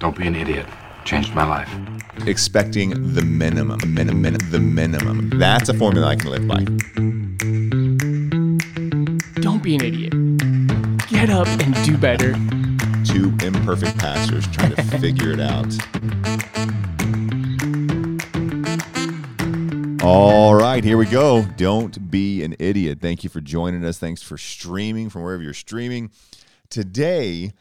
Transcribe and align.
Don't 0.00 0.16
be 0.16 0.26
an 0.26 0.34
idiot. 0.34 0.64
Changed 1.04 1.34
my 1.34 1.44
life. 1.44 1.68
expecting 2.26 3.12
the 3.12 3.20
minimum, 3.20 3.78
minimum, 3.86 4.38
the 4.50 4.58
minimum. 4.58 5.28
That's 5.38 5.68
a 5.68 5.74
formula 5.74 6.06
I 6.06 6.16
can 6.16 6.30
live 6.30 6.48
by. 6.48 6.64
Don't 9.42 9.62
be 9.62 9.74
an 9.74 9.84
idiot. 9.84 10.14
Get 11.08 11.28
up 11.28 11.46
and 11.48 11.74
do 11.84 11.98
better. 11.98 12.32
Two 13.04 13.36
imperfect 13.44 13.98
pastors 13.98 14.46
trying 14.48 14.74
to 14.74 14.82
figure 14.98 15.32
it 15.32 15.40
out. 15.40 15.66
All 20.02 20.54
right, 20.54 20.82
here 20.82 20.96
we 20.96 21.04
go. 21.04 21.44
Don't 21.58 22.10
be 22.10 22.42
an 22.42 22.56
idiot. 22.58 23.00
Thank 23.02 23.22
you 23.22 23.28
for 23.28 23.42
joining 23.42 23.84
us. 23.84 23.98
Thanks 23.98 24.22
for 24.22 24.38
streaming 24.38 25.10
from 25.10 25.24
wherever 25.24 25.42
you're 25.42 25.52
streaming. 25.52 26.10
Today, 26.70 27.52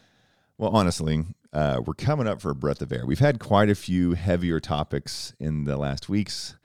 well, 0.57 0.71
honestly, 0.71 1.25
uh, 1.53 1.81
we're 1.85 1.93
coming 1.93 2.27
up 2.27 2.41
for 2.41 2.51
a 2.51 2.55
breath 2.55 2.81
of 2.81 2.91
air. 2.91 3.05
We've 3.05 3.19
had 3.19 3.39
quite 3.39 3.69
a 3.69 3.75
few 3.75 4.13
heavier 4.13 4.59
topics 4.59 5.33
in 5.39 5.65
the 5.65 5.77
last 5.77 6.09
weeks, 6.09 6.57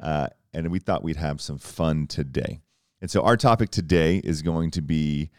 uh, 0.00 0.28
and 0.52 0.70
we 0.70 0.78
thought 0.78 1.02
we'd 1.02 1.16
have 1.16 1.40
some 1.40 1.58
fun 1.58 2.06
today. 2.06 2.60
And 3.00 3.10
so, 3.10 3.22
our 3.22 3.36
topic 3.36 3.70
today 3.70 4.18
is 4.18 4.42
going 4.42 4.70
to 4.72 4.82
be 4.82 5.30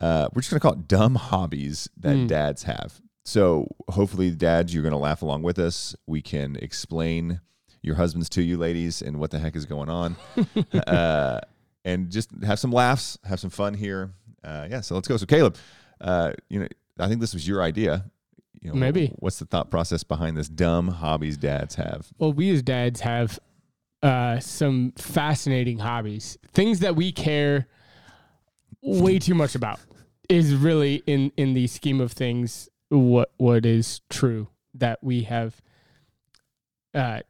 uh, 0.00 0.28
we're 0.32 0.42
just 0.42 0.50
going 0.50 0.60
to 0.60 0.62
call 0.62 0.74
it 0.74 0.88
dumb 0.88 1.16
hobbies 1.16 1.88
that 1.98 2.28
dads 2.28 2.62
have. 2.64 3.00
So, 3.24 3.68
hopefully, 3.88 4.30
dads, 4.30 4.72
you're 4.72 4.82
going 4.82 4.92
to 4.92 4.98
laugh 4.98 5.22
along 5.22 5.42
with 5.42 5.58
us. 5.58 5.94
We 6.06 6.22
can 6.22 6.56
explain 6.56 7.40
your 7.82 7.96
husbands 7.96 8.28
to 8.30 8.42
you, 8.42 8.56
ladies, 8.56 9.02
and 9.02 9.18
what 9.18 9.30
the 9.30 9.38
heck 9.38 9.56
is 9.56 9.66
going 9.66 9.88
on, 9.90 10.16
uh, 10.86 11.40
and 11.84 12.10
just 12.10 12.30
have 12.44 12.58
some 12.58 12.72
laughs, 12.72 13.18
have 13.24 13.40
some 13.40 13.50
fun 13.50 13.74
here. 13.74 14.12
Uh, 14.42 14.66
yeah, 14.70 14.80
so 14.80 14.94
let's 14.94 15.08
go. 15.08 15.16
So, 15.16 15.26
Caleb, 15.26 15.56
uh, 16.00 16.32
you 16.48 16.60
know, 16.60 16.68
I 16.98 17.08
think 17.08 17.20
this 17.20 17.34
was 17.34 17.46
your 17.46 17.62
idea. 17.62 18.10
You 18.60 18.70
know, 18.70 18.76
Maybe. 18.76 19.12
What's 19.16 19.38
the 19.38 19.44
thought 19.44 19.70
process 19.70 20.02
behind 20.02 20.36
this 20.36 20.48
dumb 20.48 20.88
hobbies 20.88 21.36
dads 21.36 21.76
have? 21.76 22.08
Well, 22.18 22.32
we 22.32 22.50
as 22.50 22.62
dads 22.62 23.00
have 23.00 23.38
uh, 24.02 24.40
some 24.40 24.92
fascinating 24.96 25.78
hobbies, 25.78 26.38
things 26.52 26.80
that 26.80 26.96
we 26.96 27.12
care 27.12 27.68
way 28.82 29.18
too 29.18 29.34
much 29.34 29.54
about. 29.54 29.80
Is 30.28 30.54
really 30.54 31.02
in 31.06 31.32
in 31.38 31.54
the 31.54 31.66
scheme 31.66 32.00
of 32.02 32.12
things 32.12 32.68
what 32.90 33.32
what 33.38 33.64
is 33.64 34.02
true 34.10 34.48
that 34.74 34.98
we 35.02 35.22
have. 35.22 35.60
Uh, 36.94 37.20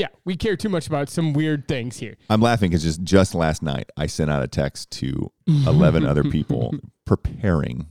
yeah, 0.00 0.08
we 0.24 0.34
care 0.36 0.56
too 0.56 0.68
much 0.70 0.86
about 0.86 1.08
some 1.10 1.32
weird 1.34 1.68
things 1.68 1.98
here. 1.98 2.16
I'm 2.30 2.40
laughing 2.40 2.70
because 2.70 2.82
just 2.82 3.02
just 3.02 3.34
last 3.34 3.62
night 3.62 3.90
I 3.96 4.06
sent 4.06 4.30
out 4.30 4.42
a 4.42 4.48
text 4.48 4.90
to 4.92 5.30
11 5.46 6.06
other 6.06 6.24
people 6.24 6.74
preparing 7.04 7.86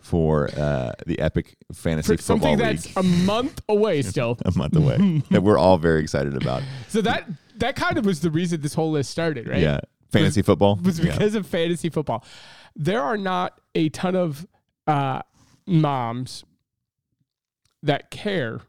for 0.00 0.48
uh, 0.58 0.92
the 1.06 1.18
epic 1.20 1.56
fantasy 1.72 2.16
For 2.16 2.22
football 2.22 2.56
something 2.56 2.66
league 2.68 2.78
that's 2.78 2.96
a 2.96 3.02
month 3.02 3.62
away 3.68 4.02
still. 4.12 4.36
a 4.44 4.52
month 4.58 4.76
away 4.76 5.22
that 5.30 5.42
we're 5.42 5.58
all 5.58 5.78
very 5.78 6.02
excited 6.02 6.36
about. 6.36 6.62
So 6.88 7.00
that 7.02 7.26
that 7.56 7.76
kind 7.76 7.96
of 7.96 8.04
was 8.04 8.20
the 8.20 8.30
reason 8.30 8.60
this 8.60 8.74
whole 8.74 8.90
list 8.90 9.10
started, 9.10 9.48
right? 9.48 9.60
Yeah, 9.60 9.80
fantasy 10.10 10.42
football. 10.42 10.78
was 10.82 10.98
Yeah. 11.00 11.12
because 11.12 11.34
of 11.34 11.46
fantasy 11.46 11.88
football. 11.88 12.24
There 12.76 13.02
are 13.02 13.16
not 13.16 13.58
a 13.74 13.88
ton 13.90 14.14
of 14.16 14.46
uh, 14.86 15.22
moms 15.66 16.44
that 17.82 18.10
care. 18.10 18.60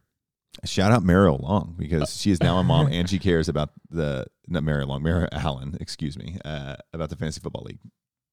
Shout 0.65 0.91
out 0.91 1.03
Mariel 1.03 1.39
Long 1.41 1.75
because 1.77 2.15
she 2.17 2.31
is 2.31 2.41
now 2.41 2.57
a 2.57 2.63
mom 2.63 2.87
and 2.91 3.09
she 3.09 3.19
cares 3.19 3.49
about 3.49 3.71
the 3.89 4.25
not 4.47 4.63
Mariel 4.63 4.87
Long, 4.87 5.03
Mary 5.03 5.27
Allen, 5.31 5.77
excuse 5.79 6.17
me, 6.17 6.37
uh, 6.45 6.75
about 6.93 7.09
the 7.09 7.15
fantasy 7.15 7.41
football 7.41 7.63
league. 7.63 7.79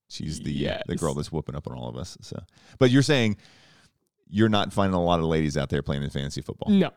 She's 0.08 0.40
the 0.40 0.70
the 0.86 0.96
girl 0.96 1.14
that's 1.14 1.30
whooping 1.30 1.54
up 1.54 1.66
on 1.68 1.76
all 1.76 1.88
of 1.88 1.96
us. 1.96 2.18
So, 2.20 2.40
but 2.78 2.90
you're 2.90 3.02
saying 3.02 3.36
you're 4.28 4.48
not 4.48 4.72
finding 4.72 4.94
a 4.94 5.02
lot 5.02 5.20
of 5.20 5.26
ladies 5.26 5.56
out 5.56 5.68
there 5.68 5.82
playing 5.82 6.02
in 6.02 6.10
fantasy 6.10 6.42
football. 6.42 6.72
No, 6.72 6.90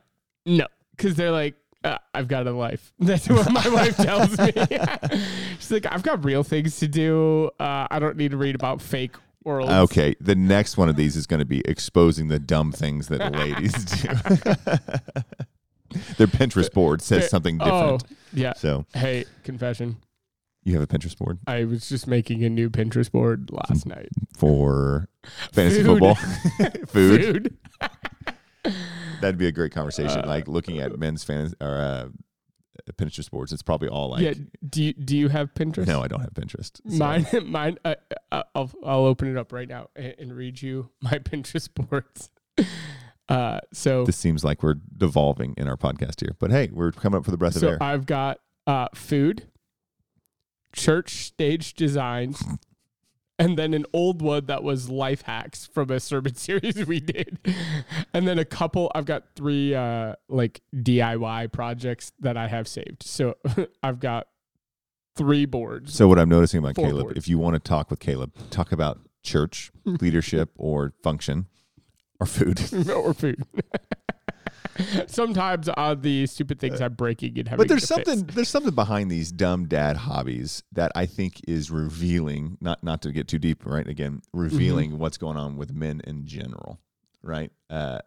no, 0.46 0.68
because 0.96 1.16
they're 1.16 1.32
like, 1.32 1.56
uh, 1.84 1.98
I've 2.14 2.28
got 2.28 2.48
a 2.48 2.52
life. 2.52 2.94
That's 3.00 3.28
what 3.28 3.52
my 3.52 3.68
wife 3.70 3.98
tells 3.98 4.38
me. 4.38 4.54
She's 5.60 5.72
like, 5.72 5.86
I've 5.92 6.04
got 6.04 6.24
real 6.24 6.44
things 6.44 6.80
to 6.80 6.88
do. 6.88 7.50
Uh, 7.60 7.88
I 7.90 8.00
don't 8.00 8.18
need 8.18 8.32
to 8.32 8.38
read 8.38 8.56
about 8.56 8.82
fake 8.82 9.16
Okay, 9.46 10.16
the 10.22 10.36
next 10.36 10.78
one 10.78 10.90
of 10.90 10.96
these 10.96 11.16
is 11.16 11.28
going 11.28 11.40
to 11.40 11.46
be 11.46 11.62
exposing 11.66 12.28
the 12.30 12.40
dumb 12.40 12.72
things 12.72 13.08
that 13.10 13.34
ladies 13.36 13.74
do. 13.86 14.08
Their 16.18 16.28
Pinterest 16.28 16.72
board 16.74 17.02
says 17.02 17.30
something 17.30 17.58
different. 17.60 18.04
Oh, 18.04 18.16
yeah. 18.34 18.54
So 18.54 18.86
Hey, 18.96 19.26
confession. 19.44 19.98
you 20.64 20.74
have 20.74 20.82
a 20.84 20.88
Pinterest 20.88 21.16
board 21.18 21.38
I 21.46 21.66
was 21.66 21.88
just 21.88 22.08
making 22.08 22.44
a 22.44 22.50
new 22.50 22.70
Pinterest 22.72 23.12
board 23.12 23.52
last 23.52 23.86
night. 23.86 24.10
for 24.36 25.08
fantasy 25.52 25.84
Food. 25.84 26.00
football, 26.00 26.16
food. 26.88 27.56
Food. 27.84 28.74
That'd 29.22 29.38
be 29.38 29.46
a 29.48 29.52
great 29.52 29.72
conversation. 29.72 30.26
like 30.26 30.48
looking 30.48 30.80
at 30.80 30.98
men's 30.98 31.24
fans 31.24 31.54
or 31.62 31.78
uh, 31.78 32.08
Pinterest 32.94 33.30
boards. 33.30 33.52
It's 33.54 33.62
probably 33.64 33.88
all 33.88 34.10
like. 34.10 34.22
yeah. 34.24 34.34
Do 34.68 34.84
you, 34.84 34.94
do 34.94 35.16
you 35.18 35.30
have 35.30 35.54
Pinterest? 35.54 35.88
No, 35.88 36.02
I 36.02 36.08
don't 36.08 36.22
have 36.22 36.34
Pinterest. 36.34 36.80
so- 36.90 36.98
Mine, 36.98 37.26
mine. 37.52 37.78
Uh, 37.86 37.96
I'll 38.56 38.72
I'll 38.86 39.06
open 39.06 39.30
it 39.30 39.38
up 39.38 39.52
right 39.54 39.68
now 39.68 39.90
and, 39.96 40.16
and 40.20 40.36
read 40.36 40.62
you 40.62 40.90
my 41.02 41.20
Pinterest 41.20 41.70
boards. 41.74 42.30
Uh, 43.30 43.60
so 43.72 44.04
This 44.06 44.18
seems 44.18 44.44
like 44.44 44.62
we're 44.64 44.76
devolving 44.98 45.54
in 45.58 45.68
our 45.68 45.78
podcast 45.78 46.20
here, 46.22 46.36
but 46.40 46.52
hey, 46.52 46.70
we're 46.74 46.92
coming 46.92 47.18
up 47.18 47.26
for 47.26 47.32
the 47.32 47.38
breath 47.38 47.56
of 47.56 47.62
so 47.62 47.70
air. 47.70 47.78
I've 47.82 48.06
got 48.06 48.40
uh 48.68 48.88
food, 48.94 49.48
church 50.76 51.26
stage 51.26 51.74
designs, 51.74 52.44
and 53.44 53.58
then 53.58 53.74
an 53.74 53.86
old 53.94 54.22
one 54.22 54.46
that 54.46 54.64
was 54.64 54.90
life 54.90 55.22
hacks 55.24 55.66
from 55.66 55.90
a 55.92 56.00
sermon 56.00 56.36
series 56.48 56.86
we 56.86 57.00
did, 57.00 57.40
and 58.14 58.28
then 58.28 58.40
a 58.40 58.46
couple. 58.46 58.92
I've 58.96 59.06
got 59.06 59.24
three 59.36 59.76
uh 59.76 60.16
like 60.30 60.62
DIY 60.76 61.52
projects 61.52 62.12
that 62.20 62.38
I 62.38 62.48
have 62.48 62.68
saved. 62.68 63.04
So 63.04 63.36
I've 63.84 64.00
got 64.00 64.28
three 65.16 65.46
boards. 65.46 65.94
So 65.94 66.08
what 66.08 66.18
I'm 66.20 66.30
noticing 66.30 66.60
about 66.60 66.76
Four 66.76 66.88
Caleb, 66.88 67.04
boards. 67.04 67.18
if 67.18 67.28
you 67.28 67.38
want 67.38 67.56
to 67.56 67.60
talk 67.60 67.90
with 67.90 68.00
Caleb, 68.00 68.32
talk 68.50 68.72
about 68.72 69.00
church 69.22 69.72
leadership 69.86 70.52
or 70.58 70.94
function 71.04 71.48
or 72.20 72.26
food. 72.26 72.60
or 72.90 73.14
food. 73.14 73.44
Sometimes 75.08 75.70
on 75.70 76.02
the 76.02 76.26
stupid 76.28 76.60
things 76.60 76.82
I'm 76.82 76.94
breaking 76.94 77.38
and 77.40 77.48
having 77.48 77.62
But 77.64 77.68
there's 77.70 77.88
to 77.88 77.96
fix. 77.96 78.10
something 78.10 78.26
there's 78.36 78.50
something 78.50 78.74
behind 78.74 79.12
these 79.12 79.32
dumb 79.32 79.68
dad 79.68 79.98
hobbies 79.98 80.64
that 80.72 80.92
I 80.96 81.06
think 81.06 81.42
is 81.48 81.70
revealing. 81.72 82.58
Not 82.62 82.84
not 82.84 83.02
to 83.04 83.12
get 83.12 83.28
too 83.28 83.40
deep, 83.40 83.66
right? 83.66 83.88
Again, 83.88 84.22
revealing 84.34 84.92
Mm-hmm. 84.92 85.00
what's 85.00 85.18
going 85.18 85.38
on 85.38 85.58
with 85.58 85.74
men 85.74 86.02
in 86.06 86.26
general, 86.26 86.80
right? 87.22 87.52
Uh, 87.70 88.00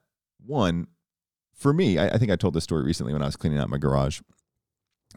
one, 0.45 0.89
for 1.55 1.73
me, 1.73 1.99
I, 1.99 2.09
I 2.09 2.19
think 2.19 2.31
I 2.31 2.37
told 2.37 2.55
this 2.55 2.65
story 2.65 2.85
recently 2.85 3.13
when 3.13 3.23
I 3.23 3.27
was 3.27 3.37
cleaning 3.37 3.59
out 3.59 3.71
my 3.71 3.79
garage, 3.79 4.21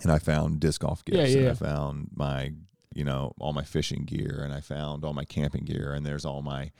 and 0.03 0.11
I 0.11 0.19
found 0.19 0.59
disc 0.59 0.81
golf 0.81 1.03
gifts, 1.05 1.17
Yeah, 1.17 1.25
yeah, 1.25 1.35
and 1.37 1.43
yeah. 1.45 1.51
I 1.51 1.53
found 1.55 2.09
my 2.15 2.51
you 2.95 3.03
know 3.03 3.33
all 3.39 3.53
my 3.53 3.63
fishing 3.63 4.05
gear, 4.05 4.41
and 4.43 4.53
I 4.53 4.61
found 4.61 5.03
all 5.03 5.13
my 5.13 5.25
camping 5.25 5.65
gear, 5.65 5.93
and 5.93 6.05
there's 6.05 6.25
all 6.25 6.41
my 6.41 6.71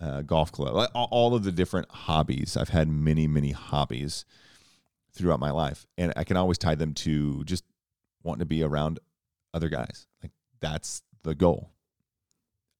uh, 0.00 0.22
golf 0.22 0.50
club, 0.52 0.90
all, 0.94 1.08
all 1.10 1.34
of 1.34 1.44
the 1.44 1.52
different 1.52 1.90
hobbies. 1.90 2.56
I've 2.56 2.70
had 2.70 2.88
many 2.88 3.26
many 3.26 3.52
hobbies 3.52 4.24
throughout 5.12 5.38
my 5.38 5.52
life 5.52 5.86
and 5.96 6.12
i 6.16 6.24
can 6.24 6.36
always 6.36 6.58
tie 6.58 6.74
them 6.74 6.92
to 6.92 7.44
just 7.44 7.62
wanting 8.24 8.40
to 8.40 8.44
be 8.44 8.64
around 8.64 8.98
other 9.52 9.68
guys 9.68 10.08
like 10.24 10.32
that's 10.60 11.02
the 11.22 11.36
goal 11.36 11.70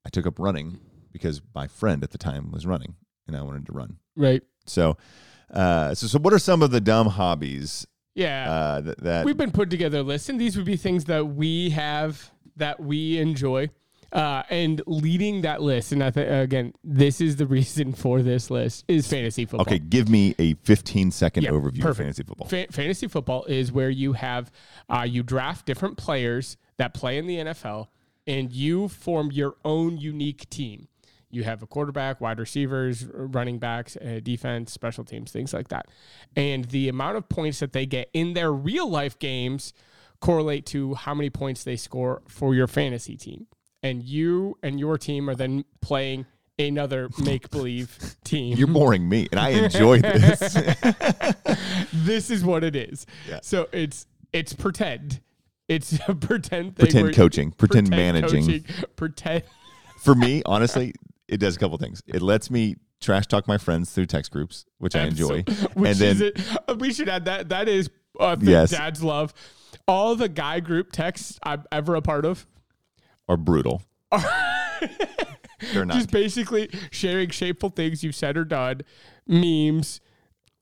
i 0.05 0.09
took 0.09 0.27
up 0.27 0.41
running 0.41 0.81
because 1.13 1.41
my 1.55 1.69
friend 1.69 2.03
at 2.03 2.11
the 2.11 2.19
time 2.19 2.51
was 2.51 2.67
running 2.67 2.97
and 3.29 3.37
i 3.37 3.41
wanted 3.43 3.65
to 3.65 3.71
run 3.71 3.99
right. 4.17 4.43
so 4.67 4.97
uh 5.53 5.95
so, 5.95 6.09
so 6.09 6.19
what 6.19 6.33
are 6.33 6.39
some 6.41 6.61
of 6.61 6.73
the 6.73 6.81
dumb 6.81 7.07
hobbies 7.07 7.87
Yeah. 8.17 8.51
uh 8.51 8.81
that, 8.81 8.99
that 9.05 9.25
We've 9.25 9.37
been 9.37 9.53
putting 9.53 9.71
together 9.71 9.99
a 9.99 10.03
list, 10.03 10.29
and 10.29 10.41
these 10.41 10.57
would 10.57 10.67
be 10.67 10.77
things 10.77 11.05
that 11.05 11.25
we 11.25 11.71
have 11.71 12.33
that 12.57 12.81
we 12.81 13.19
enjoy. 13.19 13.71
Uh, 14.15 14.45
and 14.49 14.81
leading 14.87 15.41
that 15.43 15.61
list, 15.61 15.91
and 15.91 16.03
I 16.05 16.13
think 16.13 16.31
again, 16.31 16.73
this 16.85 17.21
is 17.21 17.35
the 17.35 17.47
reason 17.59 17.93
for 17.93 18.23
this 18.23 18.49
list 18.49 18.85
is 18.87 19.09
fantasy 19.09 19.45
football. 19.45 19.63
okay 19.63 19.81
give 19.81 20.09
me 20.09 20.37
a 20.39 20.55
15 20.55 21.11
second 21.11 21.43
Yeah, 21.43 21.51
overview 21.51 21.84
of 21.84 21.97
fantasy 21.97 22.22
football 22.22 22.47
Fa- 22.47 22.69
fantasy 22.71 23.09
football 23.09 23.45
is 23.47 23.72
where 23.72 23.91
you 23.91 24.13
have 24.13 24.53
uh, 24.89 25.03
you 25.03 25.25
draft 25.25 25.66
different 25.66 25.97
players 25.97 26.57
that 26.77 26.95
play 26.95 27.19
in 27.19 27.27
the 27.27 27.39
NFL, 27.39 27.89
and 28.27 28.53
you 28.53 28.87
form 28.89 29.31
your 29.33 29.57
own 29.65 29.99
unique 29.99 30.49
team. 30.49 30.87
You 31.31 31.43
have 31.43 31.65
a 31.65 31.67
quarterback, 31.67 32.21
wide 32.21 32.39
receivers, 32.39 33.07
running 33.13 33.59
backs, 33.59 33.97
uh, 33.97 34.21
defense, 34.22 34.72
special 34.72 35.03
teams, 35.05 35.33
things 35.33 35.53
like 35.53 35.69
that. 35.69 35.87
And 36.37 36.67
the 36.67 36.89
amount 36.89 37.17
of 37.17 37.28
points 37.28 37.59
that 37.59 37.72
they 37.72 37.87
get 37.87 38.09
in 38.13 38.34
their 38.34 38.53
real 38.53 38.89
life 38.89 39.19
games 39.19 39.72
correlate 40.21 40.65
to 40.67 40.95
how 40.95 41.15
many 41.15 41.31
points 41.31 41.65
they 41.65 41.75
score 41.77 42.22
for 42.28 42.55
your 42.55 42.69
fantasy 42.69 43.17
team. 43.17 43.49
And 43.84 44.03
you 44.03 44.59
and 44.65 44.81
your 44.81 44.98
team 44.98 45.31
are 45.31 45.36
then 45.36 45.65
playing 45.81 46.27
another 46.59 47.09
make 47.25 47.51
believe 47.51 48.16
team. 48.25 48.57
you're 48.57 48.69
boring 48.69 49.09
me 49.09 49.27
and 49.33 49.41
i 49.41 49.48
enjoy 49.51 50.01
this 50.01 50.54
this 51.92 52.31
is 52.31 52.45
what 52.45 52.63
it 52.65 52.77
is. 52.77 53.07
Yeah. 53.28 53.41
So 53.42 53.69
it's 53.72 54.07
it's 54.33 54.53
pretend. 54.53 55.21
It's 55.69 55.98
a 56.09 56.15
pretend 56.15 56.77
thing. 56.77 56.86
Pretend 56.86 57.15
coaching, 57.15 57.51
pretend 57.53 57.91
managing. 57.91 58.45
coaching, 58.47 58.65
pretend. 58.97 59.42
for 60.01 60.15
me 60.15 60.42
honestly 60.47 60.92
it 61.28 61.39
does 61.39 61.57
a 61.57 61.59
couple 61.59 61.77
things 61.78 62.03
it 62.07 62.22
lets 62.22 62.51
me 62.51 62.77
trash 63.01 63.27
talk 63.27 63.47
my 63.48 63.59
friends 63.59 63.91
through 63.91 64.07
text 64.07 64.31
groups, 64.31 64.65
which 64.78 64.95
I 64.97 65.04
enjoy. 65.07 65.42
Which 65.75 65.91
and 65.91 65.97
then 65.98 66.22
it? 66.22 66.41
uh, 66.69 66.75
We 66.78 66.91
should 66.92 67.09
add 67.09 67.27
that. 67.27 67.51
That 67.51 67.69
is 67.69 67.91
uh, 68.19 68.34
the 68.36 68.51
Yes. 68.51 68.71
dad's 68.71 69.03
love. 69.03 69.34
All 69.86 70.16
the 70.16 70.28
guy 70.28 70.60
group 70.60 70.91
texts 70.92 71.39
I'm 71.42 71.65
ever 71.71 71.97
a 71.97 72.01
part 72.01 72.25
of, 72.25 72.47
are 73.28 73.36
brutal. 73.36 73.82
They're 75.72 75.84
not. 75.86 75.97
just 75.97 76.10
basically 76.10 76.68
sharing 76.91 77.30
shameful 77.30 77.71
things 77.71 78.04
you've 78.04 78.15
said 78.15 78.36
or 78.36 78.44
done, 78.44 78.82
memes, 79.26 80.00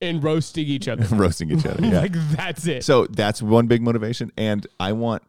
and 0.00 0.22
roasting 0.22 0.66
each 0.66 0.88
other. 0.88 1.04
roasting 1.16 1.50
each 1.50 1.66
other. 1.66 1.82
Yeah. 1.86 2.00
like 2.00 2.12
that's 2.36 2.66
it. 2.66 2.84
So 2.84 3.06
that's 3.06 3.42
one 3.42 3.66
big 3.66 3.82
motivation, 3.82 4.30
and 4.36 4.66
I 4.78 4.92
want 4.92 5.22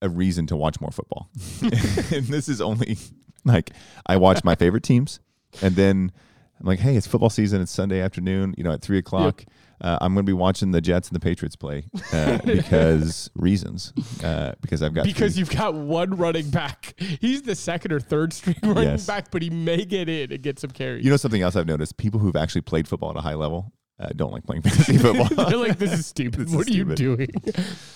a 0.00 0.08
reason 0.08 0.46
to 0.48 0.56
watch 0.56 0.80
more 0.80 0.90
football. 0.90 1.28
and 1.62 2.26
this 2.26 2.48
is 2.48 2.60
only 2.60 2.96
like 3.44 3.70
I 4.06 4.16
watch 4.16 4.42
my 4.44 4.54
favorite 4.54 4.82
teams, 4.82 5.20
and 5.60 5.76
then 5.76 6.12
I'm 6.58 6.66
like, 6.66 6.78
hey, 6.80 6.96
it's 6.96 7.06
football 7.06 7.30
season. 7.30 7.60
It's 7.60 7.72
Sunday 7.72 8.00
afternoon. 8.00 8.54
You 8.56 8.64
know, 8.64 8.72
at 8.72 8.82
three 8.82 8.98
o'clock, 8.98 9.44
uh, 9.82 9.98
I'm 10.00 10.14
going 10.14 10.24
to 10.24 10.30
be 10.30 10.32
watching 10.32 10.70
the 10.70 10.80
Jets 10.80 11.08
and 11.08 11.14
the 11.16 11.20
Patriots 11.20 11.56
play 11.56 11.84
uh, 12.12 12.38
because 12.44 13.30
reasons. 13.34 13.92
Uh, 14.24 14.52
because 14.60 14.82
I've 14.82 14.94
got 14.94 15.04
because 15.04 15.32
three- 15.34 15.40
you've 15.40 15.50
got 15.50 15.74
one 15.74 16.16
running 16.16 16.48
back. 16.50 16.94
He's 16.98 17.42
the 17.42 17.54
second 17.54 17.92
or 17.92 18.00
third 18.00 18.32
string 18.32 18.56
running 18.62 18.84
Yes. 18.84 19.06
back, 19.06 19.30
but 19.30 19.42
he 19.42 19.50
may 19.50 19.84
get 19.84 20.08
in 20.08 20.32
and 20.32 20.42
get 20.42 20.58
some 20.58 20.70
carries. 20.70 21.04
you 21.04 21.10
know 21.10 21.16
something 21.16 21.42
else 21.42 21.56
I've 21.56 21.66
noticed: 21.66 21.96
people 21.98 22.20
who've 22.20 22.36
actually 22.36 22.60
played 22.62 22.86
football 22.88 23.10
at 23.10 23.16
a 23.16 23.20
high 23.20 23.34
level. 23.34 23.72
Uh, 24.00 24.08
don't 24.16 24.32
like 24.32 24.44
playing 24.44 24.62
fantasy 24.62 24.98
football. 24.98 25.46
They're 25.46 25.56
like, 25.58 25.78
this 25.78 25.92
is 25.92 26.06
stupid. 26.06 26.40
This 26.40 26.48
is 26.50 26.56
what 26.56 26.66
are 26.66 26.72
you 26.72 26.94
stupid. 26.94 26.96
doing? 26.96 27.28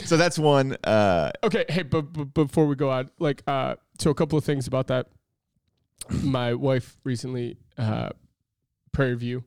so 0.04 0.16
that's 0.16 0.38
one. 0.38 0.76
Uh, 0.84 1.32
okay, 1.42 1.64
hey, 1.68 1.82
but, 1.82 2.12
but 2.12 2.32
before 2.34 2.66
we 2.66 2.76
go 2.76 2.90
on, 2.90 3.10
like, 3.18 3.42
uh, 3.48 3.74
so 3.98 4.10
a 4.10 4.14
couple 4.14 4.38
of 4.38 4.44
things 4.44 4.68
about 4.68 4.86
that. 4.88 5.08
My 6.22 6.54
wife 6.54 6.96
recently, 7.02 7.56
uh, 7.76 8.10
Prairie 8.92 9.16
View, 9.16 9.44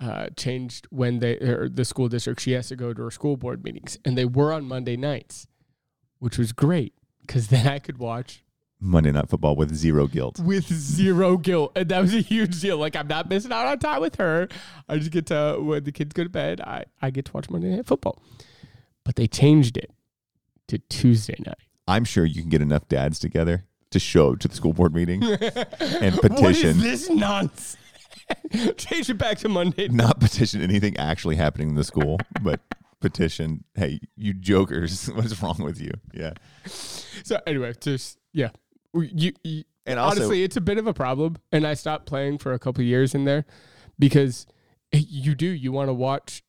uh, 0.00 0.28
changed 0.36 0.86
when 0.90 1.18
they 1.18 1.36
or 1.38 1.68
the 1.68 1.84
school 1.84 2.08
district 2.08 2.40
she 2.40 2.52
has 2.52 2.68
to 2.68 2.76
go 2.76 2.92
to 2.94 3.02
her 3.02 3.10
school 3.10 3.36
board 3.36 3.64
meetings, 3.64 3.98
and 4.04 4.16
they 4.16 4.24
were 4.24 4.52
on 4.52 4.64
Monday 4.64 4.96
nights, 4.96 5.46
which 6.18 6.38
was 6.38 6.52
great 6.52 6.94
because 7.22 7.48
then 7.48 7.66
I 7.66 7.78
could 7.78 7.98
watch 7.98 8.44
Monday 8.80 9.10
Night 9.10 9.28
Football 9.28 9.56
with 9.56 9.74
zero 9.74 10.06
guilt. 10.06 10.38
with 10.38 10.72
zero 10.72 11.36
guilt, 11.36 11.72
and 11.74 11.88
that 11.88 12.00
was 12.00 12.14
a 12.14 12.20
huge 12.20 12.60
deal. 12.60 12.78
Like 12.78 12.94
I'm 12.94 13.08
not 13.08 13.28
missing 13.28 13.52
out 13.52 13.66
on 13.66 13.78
time 13.78 14.00
with 14.00 14.16
her. 14.16 14.48
I 14.88 14.98
just 14.98 15.10
get 15.10 15.26
to 15.26 15.58
when 15.60 15.84
the 15.84 15.92
kids 15.92 16.12
go 16.12 16.22
to 16.24 16.30
bed, 16.30 16.60
I 16.60 16.84
I 17.02 17.10
get 17.10 17.24
to 17.26 17.32
watch 17.32 17.50
Monday 17.50 17.74
Night 17.74 17.86
Football. 17.86 18.22
But 19.04 19.16
they 19.16 19.26
changed 19.26 19.76
it 19.76 19.90
to 20.68 20.78
Tuesday 20.78 21.36
night. 21.44 21.56
I'm 21.88 22.04
sure 22.04 22.24
you 22.24 22.42
can 22.42 22.50
get 22.50 22.60
enough 22.62 22.86
dads 22.88 23.18
together 23.18 23.64
to 23.90 23.98
show 23.98 24.34
to 24.36 24.46
the 24.46 24.54
school 24.54 24.74
board 24.74 24.94
meeting 24.94 25.22
and 25.24 25.40
What 25.40 26.02
is 26.12 26.18
petition, 26.20 26.78
this 26.78 27.08
nonsense? 27.08 27.76
Change 28.76 29.10
it 29.10 29.18
back 29.18 29.38
to 29.38 29.48
Monday. 29.48 29.88
not 29.88 30.20
petition 30.20 30.62
anything 30.62 30.96
actually 30.96 31.36
happening 31.36 31.70
in 31.70 31.74
the 31.74 31.84
school, 31.84 32.18
but 32.42 32.60
petition, 33.00 33.64
hey, 33.74 34.00
you 34.16 34.34
jokers, 34.34 35.06
what's 35.14 35.40
wrong 35.42 35.56
with 35.58 35.80
you? 35.80 35.92
Yeah. 36.12 36.32
So 36.66 37.38
anyway, 37.46 37.74
just 37.80 38.18
yeah, 38.32 38.50
you, 38.94 39.32
you 39.44 39.64
And 39.86 39.98
also, 39.98 40.16
honestly, 40.22 40.42
it's 40.42 40.56
a 40.56 40.60
bit 40.60 40.78
of 40.78 40.86
a 40.86 40.94
problem, 40.94 41.36
and 41.52 41.66
I 41.66 41.74
stopped 41.74 42.06
playing 42.06 42.38
for 42.38 42.52
a 42.52 42.58
couple 42.58 42.80
of 42.82 42.86
years 42.86 43.14
in 43.14 43.24
there 43.24 43.44
because 43.98 44.46
you 44.92 45.34
do 45.34 45.46
you 45.46 45.70
want 45.72 45.88
to 45.88 45.94
watch 45.94 46.42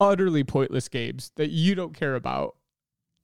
utterly 0.00 0.42
pointless 0.44 0.88
games 0.88 1.30
that 1.36 1.50
you 1.50 1.74
don't 1.74 1.94
care 1.94 2.16
about 2.16 2.56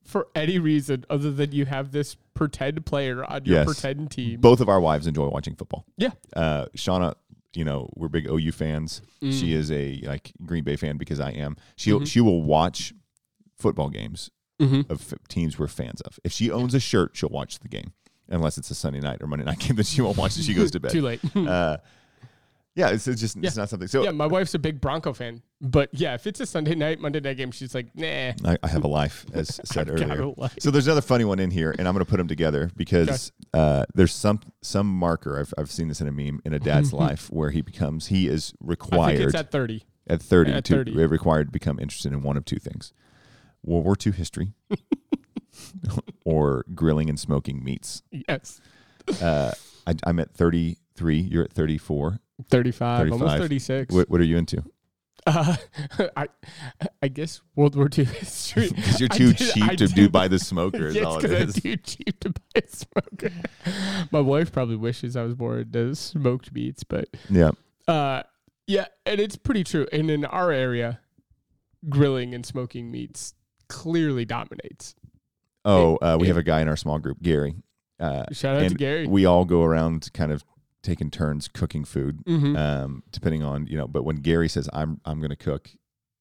for 0.05 0.29
any 0.35 0.59
reason 0.59 1.05
other 1.11 1.31
than 1.31 1.53
you 1.53 1.67
have 1.67 1.91
this 1.91 2.17
pretend 2.35 2.87
player 2.87 3.25
on 3.25 3.45
your 3.45 3.57
Yes. 3.59 3.67
pretend 3.67 4.11
team. 4.11 4.41
both 4.41 4.61
of 4.61 4.69
our 4.69 4.81
wives 4.81 5.07
enjoy 5.07 5.27
watching 5.29 5.55
football. 5.57 5.85
Yeah. 5.99 6.11
Uh, 6.35 6.67
Shauna, 6.77 7.15
you 7.55 7.65
know, 7.65 7.89
we're 7.97 8.09
big 8.09 8.27
OU 8.29 8.53
fans. 8.53 9.03
Mm. 9.23 9.33
She 9.39 9.53
is 9.53 9.71
a 9.73 10.01
like 10.05 10.33
Green 10.45 10.65
Bay 10.65 10.77
fan 10.77 10.97
because 10.99 11.21
I 11.21 11.31
am. 11.31 11.57
She 11.77 11.91
Mhm. 11.91 11.99
will 12.01 12.05
she 12.07 12.21
will 12.21 12.43
watch 12.43 12.93
football 13.57 13.89
games 13.91 14.31
Mhm. 14.61 14.89
of 14.91 15.01
f- 15.13 15.19
teams 15.29 15.59
we're 15.59 15.67
fans 15.69 16.01
of. 16.03 16.19
If 16.25 16.33
she 16.33 16.51
owns 16.51 16.75
a 16.75 16.81
shirt, 16.81 17.13
she'll 17.17 17.29
watch 17.31 17.59
the 17.61 17.69
game. 17.69 17.93
Unless 18.29 18.59
it's 18.59 18.71
a 18.71 18.75
Sunday 18.75 19.01
night 19.01 19.23
or 19.23 19.27
Monday 19.27 19.45
night 19.47 19.59
game, 19.61 19.77
then 19.77 19.85
she 19.85 20.03
won't 20.03 20.19
watch 20.19 20.37
it. 20.39 20.43
She 20.45 20.53
goes 20.55 20.71
to 20.73 20.81
bed. 20.81 20.91
Too 20.91 21.01
late. 21.03 21.21
uh, 21.37 21.79
yeah, 22.79 22.91
it's, 22.91 23.09
it's 23.09 23.21
just 23.21 23.37
it's 23.43 23.57
not 23.57 23.69
something. 23.69 23.89
So 23.89 24.05
yeah, 24.05 24.13
my 24.13 24.27
wife's 24.27 24.55
a 24.55 24.59
big 24.61 24.81
Bronco 24.81 25.13
fan, 25.13 25.43
but 25.61 25.89
yeah, 25.93 26.15
if 26.15 26.29
it's 26.29 26.39
a 26.39 26.47
Sunday 26.47 26.77
night, 26.77 27.01
Monday 27.01 27.19
night 27.19 27.37
game, 27.37 27.51
she's 27.51 27.75
like, 27.75 27.89
nah. 27.97 28.07
I, 28.45 28.57
I 28.63 28.69
have 28.69 28.85
a 28.85 28.89
life, 28.89 29.27
as 29.35 29.49
said 29.65 29.91
I've 29.91 29.97
got 29.99 30.11
earlier. 30.11 30.23
a 30.37 30.41
life. 30.41 30.55
So 30.61 30.71
there's 30.71 30.87
another 30.87 31.01
funny 31.01 31.25
one 31.25 31.41
in 31.41 31.51
here, 31.51 31.75
and 31.77 31.89
I'm 31.89 31.95
going 31.95 32.05
to 32.05 32.09
put 32.11 32.19
them 32.19 32.29
together 32.29 32.71
because 32.77 33.33
uh, 33.53 33.85
there's 33.95 34.15
some 34.15 34.41
some 34.63 34.87
marker. 34.87 35.41
I've, 35.41 35.53
I've 35.59 35.73
seen 35.73 35.89
this 35.89 36.01
in 36.01 36.07
a 36.07 36.13
meme 36.13 36.41
in 36.45 36.53
a 36.53 36.61
dad's 36.61 36.93
life 36.93 37.29
where 37.33 37.51
he 37.51 37.63
becomes 37.63 38.07
he 38.07 38.29
is 38.29 38.53
I 38.55 38.67
think 38.67 38.71
required 38.71 39.21
it's 39.23 39.35
at 39.35 39.51
thirty. 39.51 39.83
at 40.07 40.23
30 40.23 40.53
at 40.53 40.65
to 40.67 40.75
30. 40.77 40.93
required 41.07 41.49
to 41.49 41.53
become 41.53 41.81
interested 41.81 42.13
in 42.13 42.23
one 42.23 42.37
of 42.37 42.45
two 42.45 42.61
things: 42.61 42.93
World 43.65 43.85
War 43.87 43.97
II 44.07 44.13
history 44.13 44.53
or 46.25 46.65
grilling 46.75 47.09
and 47.09 47.19
smoking 47.19 47.65
meats. 47.65 48.03
Yes, 48.29 48.61
Uh, 49.21 49.53
I, 49.87 49.95
I'm 50.05 50.21
at 50.21 50.33
33. 50.33 51.21
You're 51.21 51.45
at 51.45 51.53
34. 51.53 52.21
Thirty-five, 52.51 53.11
almost 53.13 53.37
thirty-six. 53.39 53.95
What, 53.95 54.09
what 54.11 54.21
are 54.21 54.25
you 54.25 54.37
into? 54.37 54.63
Uh, 55.27 55.57
I, 56.17 56.29
I 57.03 57.09
guess 57.09 57.43
World 57.57 57.77
War 57.77 57.89
II 57.97 58.05
history. 58.05 58.69
Because 58.75 59.01
you're 59.01 59.09
too 59.09 59.33
did- 59.33 59.53
cheap 59.53 59.65
I 59.65 59.75
to 59.77 59.87
did- 59.87 59.95
do 59.95 60.09
buy 60.09 60.29
the 60.29 60.39
smoker. 60.39 60.87
All 61.05 61.19
it's 61.25 61.57
I'm 61.57 61.61
too 61.63 61.77
cheap 61.77 62.21
to 62.21 62.31
buy 62.31 62.63
a 62.63 62.63
smoker. 62.69 63.31
My 64.11 64.21
wife 64.21 64.53
probably 64.53 64.77
wishes 64.77 65.17
I 65.17 65.23
was 65.25 65.37
more 65.39 65.59
into 65.59 65.95
smoked 65.95 66.53
meats, 66.53 66.83
but 66.85 67.09
Yeah. 67.29 67.51
uh, 67.87 68.23
yeah, 68.67 68.87
and 69.07 69.21
it's 69.21 69.37
pretty 69.37 69.65
true. 69.65 69.87
And 69.93 70.11
in 70.11 70.25
our 70.25 70.51
area, 70.53 71.01
grilling 71.89 72.35
and 72.35 72.45
smoking 72.47 72.91
meats 72.91 73.35
clearly 73.69 74.25
dominates. 74.25 74.95
Oh, 75.65 75.97
uh, 75.97 76.17
we 76.19 76.27
it- 76.27 76.29
have 76.29 76.37
a 76.39 76.43
guy 76.43 76.61
in 76.61 76.69
our 76.69 76.77
small 76.77 76.99
group, 76.99 77.21
Gary. 77.21 77.57
Uh, 78.01 78.25
Shout 78.33 78.63
out 78.63 78.69
to 78.69 78.75
Gary. 78.77 79.07
we 79.09 79.27
all 79.27 79.45
go 79.45 79.63
around 79.65 80.09
kind 80.15 80.31
of 80.33 80.45
taking 80.83 81.11
turns 81.11 81.49
cooking 81.49 81.85
food, 81.85 82.25
Mhm. 82.27 82.57
um, 82.57 83.03
depending 83.11 83.43
on 83.43 83.67
you 83.67 83.77
know. 83.77 83.89
But 83.89 84.05
when 84.05 84.17
Gary 84.17 84.49
says 84.49 84.69
I'm 84.73 85.01
I'm 85.05 85.19
going 85.21 85.31
to 85.31 85.37
cook, 85.37 85.71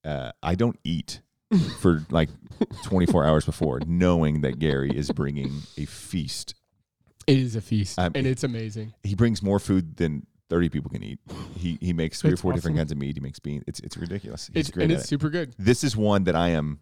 uh, 0.04 0.32
I 0.44 0.56
don't 0.56 0.80
eat 0.84 1.22
for 1.80 2.06
like 2.10 2.30
24 2.84 3.24
hours 3.26 3.46
before, 3.46 3.80
knowing 3.88 4.42
that 4.42 4.60
Gary 4.60 4.92
is 4.96 5.12
bringing 5.12 5.62
a 5.78 5.86
feast. 5.86 6.56
it 7.26 7.38
is 7.38 7.56
a 7.56 7.62
feast, 7.62 7.98
Um, 8.00 8.12
and 8.16 8.26
it's 8.28 8.44
amazing. 8.44 8.94
He 9.04 9.16
brings 9.16 9.42
more 9.44 9.60
food 9.60 9.98
than 9.98 10.26
30 10.50 10.70
people 10.70 10.90
can 10.90 11.04
eat. 11.04 11.20
He 11.56 11.78
he 11.82 11.92
makes 11.94 12.22
three 12.22 12.32
That's 12.32 12.40
or 12.40 12.44
four 12.44 12.54
different 12.54 12.78
kinds 12.78 12.92
of 12.92 12.98
meat. 12.98 13.16
He 13.18 13.22
makes 13.22 13.40
beans. 13.40 13.64
It's 13.68 13.80
it's 13.82 13.98
ridiculous. 13.98 14.48
He's 14.54 14.62
It's, 14.68 14.72
great 14.72 14.84
and 14.86 14.92
it's 14.94 15.04
it. 15.04 15.08
super 15.08 15.30
good. 15.30 15.54
This 15.60 15.84
is 15.84 15.96
one 15.96 16.24
that 16.26 16.36
I 16.36 16.50
am. 16.50 16.80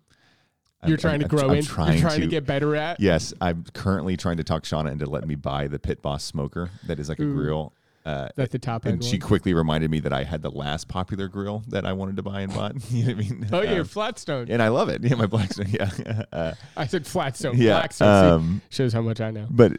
I'm- 0.86 0.90
You're 0.90 0.98
trying 0.98 1.22
I'm- 1.22 1.30
to 1.30 1.36
grow 1.36 1.50
I'm 1.50 1.58
in. 1.58 1.64
Trying 1.64 1.94
You're 2.00 2.10
trying 2.10 2.22
to, 2.22 2.28
get 2.28 2.46
better 2.46 2.76
at. 2.76 3.00
Yes, 3.00 3.34
I'm 3.42 3.64
currently 3.74 4.16
trying 4.18 4.38
to 4.38 4.44
talk 4.44 4.64
Shauna 4.64 4.92
into 4.92 5.06
letting 5.06 5.28
me 5.30 5.36
buy 5.36 5.68
the 5.68 5.80
Pit 5.80 6.02
Boss 6.02 6.24
smoker 6.24 6.70
that 6.88 7.00
is 7.00 7.10
like 7.10 7.20
a 7.20 7.26
grill. 7.26 7.74
Uh, 8.06 8.30
That's 8.36 8.52
the 8.52 8.60
top 8.60 8.86
end 8.86 8.94
and 8.96 9.04
she 9.04 9.18
quickly 9.18 9.56
reminded 9.56 9.90
me 9.90 10.00
that 10.02 10.14
I 10.14 10.24
had 10.26 10.44
the 10.44 10.52
last 10.52 10.88
popular 10.88 11.28
grill 11.28 11.64
that 11.70 11.88
I 11.88 11.94
wanted 11.94 12.18
to 12.18 12.22
buy 12.22 12.42
and 12.42 12.54
bought. 12.54 12.76
you 12.92 13.04
know 13.06 13.16
what 13.16 13.26
I 13.26 13.30
mean? 13.30 13.50
Oh, 13.52 13.62
yeah, 13.64 13.70
Um, 13.72 13.76
your 13.78 13.86
Flatstone. 13.86 14.48
and 14.52 14.62
I 14.62 14.68
love 14.68 14.90
it. 14.90 15.04
Yeah, 15.06 15.16
my 15.16 15.26
Blackstone. 15.26 15.66
Yeah, 15.70 15.90
uh, 16.32 16.54
I 16.78 16.86
said 16.86 17.06
Flatstone. 17.06 17.54
yeah. 17.58 17.74
Blackstone. 17.80 18.34
Um, 18.34 18.62
shows 18.70 18.94
how 18.94 19.02
much 19.02 19.22
I 19.22 19.32
know. 19.32 19.48
but 19.50 19.72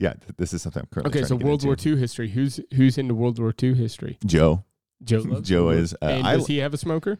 yeah, 0.00 0.14
th- 0.14 0.32
this 0.36 0.52
is 0.52 0.62
something 0.62 0.80
I'm 0.80 0.88
currently. 0.90 1.20
Okay, 1.20 1.28
so 1.28 1.38
to 1.38 1.44
World 1.46 1.64
War. 1.64 1.76
II 1.86 1.94
history. 1.96 2.30
Who's 2.30 2.58
who's 2.74 2.98
into 2.98 3.14
World 3.14 3.38
War 3.38 3.54
II 3.62 3.74
history? 3.74 4.18
Joe. 4.26 4.64
Joe. 5.04 5.18
Loves 5.20 5.48
Joe 5.48 5.68
is, 5.68 5.94
uh, 6.02 6.06
and 6.06 6.26
I- 6.26 6.36
does 6.36 6.48
he 6.48 6.56
have 6.58 6.74
a 6.74 6.76
smoker? 6.78 7.18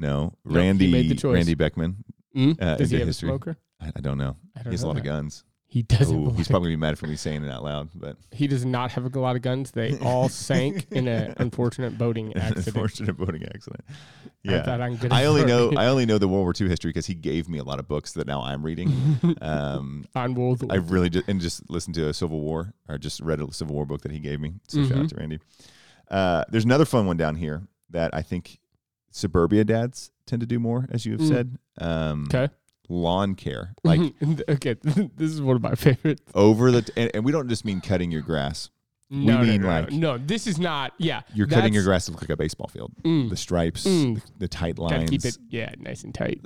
No, 0.00 0.32
No, 0.44 0.56
Randy. 0.56 0.90
made 0.90 1.08
the 1.08 1.14
choice. 1.14 1.34
Randy 1.34 1.54
Beckman. 1.54 2.04
Mm? 2.34 2.60
Uh, 2.62 2.76
does 2.76 2.90
he 2.90 2.98
have 2.98 3.06
history. 3.06 3.28
a 3.28 3.32
smoker? 3.32 3.56
I, 3.80 3.92
I 3.96 4.00
don't 4.00 4.18
know. 4.18 4.36
I 4.56 4.60
He 4.60 4.64
don't 4.64 4.72
has 4.72 4.82
a 4.82 4.86
know 4.86 4.92
lot 4.92 4.98
of 4.98 5.04
guns. 5.04 5.44
He 5.66 5.82
doesn't. 5.82 6.16
Ooh, 6.16 6.30
he's 6.34 6.46
probably 6.46 6.68
gonna 6.68 6.76
be 6.76 6.80
mad 6.82 6.98
for 7.00 7.08
me 7.08 7.16
saying 7.16 7.42
it 7.42 7.50
out 7.50 7.64
loud, 7.64 7.88
but 7.96 8.16
he 8.30 8.46
does 8.46 8.64
not 8.64 8.92
have 8.92 9.12
a 9.12 9.18
lot 9.18 9.34
of 9.34 9.42
guns. 9.42 9.72
They 9.72 9.98
all 10.02 10.28
sank 10.28 10.86
in 10.92 11.08
an 11.08 11.34
unfortunate 11.38 11.98
boating 11.98 12.32
accident. 12.36 12.66
unfortunate 12.68 13.16
boating 13.16 13.42
accident. 13.44 13.82
I 13.88 14.28
Yeah. 14.44 14.62
thought 14.62 14.80
I'm 14.80 14.94
good 14.96 15.12
I 15.12 15.24
only 15.24 15.44
know 15.44 15.70
story. 15.70 15.76
I 15.84 15.88
only 15.88 16.06
know 16.06 16.18
the 16.18 16.28
World 16.28 16.44
War 16.44 16.54
II 16.60 16.68
history 16.68 16.90
because 16.90 17.06
he 17.06 17.14
gave 17.14 17.48
me 17.48 17.58
a 17.58 17.64
lot 17.64 17.80
of 17.80 17.88
books 17.88 18.12
that 18.12 18.26
now 18.28 18.42
I'm 18.42 18.62
reading. 18.64 18.92
Um, 19.42 20.04
on 20.14 20.34
World 20.34 20.62
War. 20.62 20.70
I 20.72 20.76
really 20.76 21.10
just 21.10 21.28
and 21.28 21.40
just 21.40 21.68
listened 21.68 21.96
to 21.96 22.08
a 22.08 22.14
Civil 22.14 22.40
War 22.40 22.72
or 22.88 22.96
just 22.98 23.20
read 23.20 23.40
a 23.40 23.52
Civil 23.52 23.74
War 23.74 23.84
book 23.86 24.02
that 24.02 24.12
he 24.12 24.20
gave 24.20 24.38
me. 24.40 24.54
So 24.68 24.82
shout 24.84 24.92
out 24.98 25.04
Mhm. 25.06 25.08
to 25.08 25.16
Randy. 25.16 25.38
Uh, 26.08 26.44
there's 26.50 26.64
another 26.64 26.84
fun 26.84 27.06
one 27.06 27.16
down 27.16 27.34
here 27.34 27.66
that 27.90 28.14
I 28.14 28.22
think 28.22 28.60
suburbia 29.10 29.64
dads 29.64 30.12
tend 30.26 30.38
to 30.40 30.46
do 30.46 30.58
more, 30.60 30.86
as 30.90 31.04
you 31.04 31.12
have 31.12 31.20
Mm. 31.22 31.28
said. 31.28 31.58
Um, 31.80 32.24
Okay. 32.32 32.48
Lawn 32.90 33.34
care, 33.34 33.74
like 33.84 34.00
okay, 34.48 34.74
this 34.82 35.30
is 35.32 35.40
one 35.40 35.56
of 35.56 35.62
my 35.62 35.74
favorites. 35.74 36.22
over 36.34 36.70
the, 36.70 36.90
and, 36.96 37.10
and 37.14 37.24
we 37.24 37.32
don't 37.32 37.48
just 37.48 37.64
mean 37.64 37.80
cutting 37.80 38.10
your 38.10 38.20
grass. 38.20 38.68
No, 39.08 39.38
mean 39.38 39.62
no, 39.62 39.68
no, 39.68 39.80
like- 39.80 39.90
no, 39.92 40.16
no. 40.16 40.18
This 40.18 40.46
is 40.46 40.58
not. 40.58 40.92
Yeah, 40.98 41.22
You're 41.34 41.46
cutting 41.46 41.72
your 41.72 41.84
grass 41.84 42.04
to 42.06 42.12
look 42.12 42.20
like 42.20 42.30
a 42.30 42.36
baseball 42.36 42.68
field. 42.68 42.92
Mm, 43.02 43.30
The 43.30 43.36
stripes, 43.36 43.84
Mm. 43.86 44.16
the, 44.16 44.22
the 44.40 44.48
tight 44.48 44.78
lines. 44.78 45.08
keep 45.08 45.24
it. 45.24 45.38
Yeah, 45.48 45.72
nice 45.78 46.04
and 46.04 46.14
tight. 46.14 46.40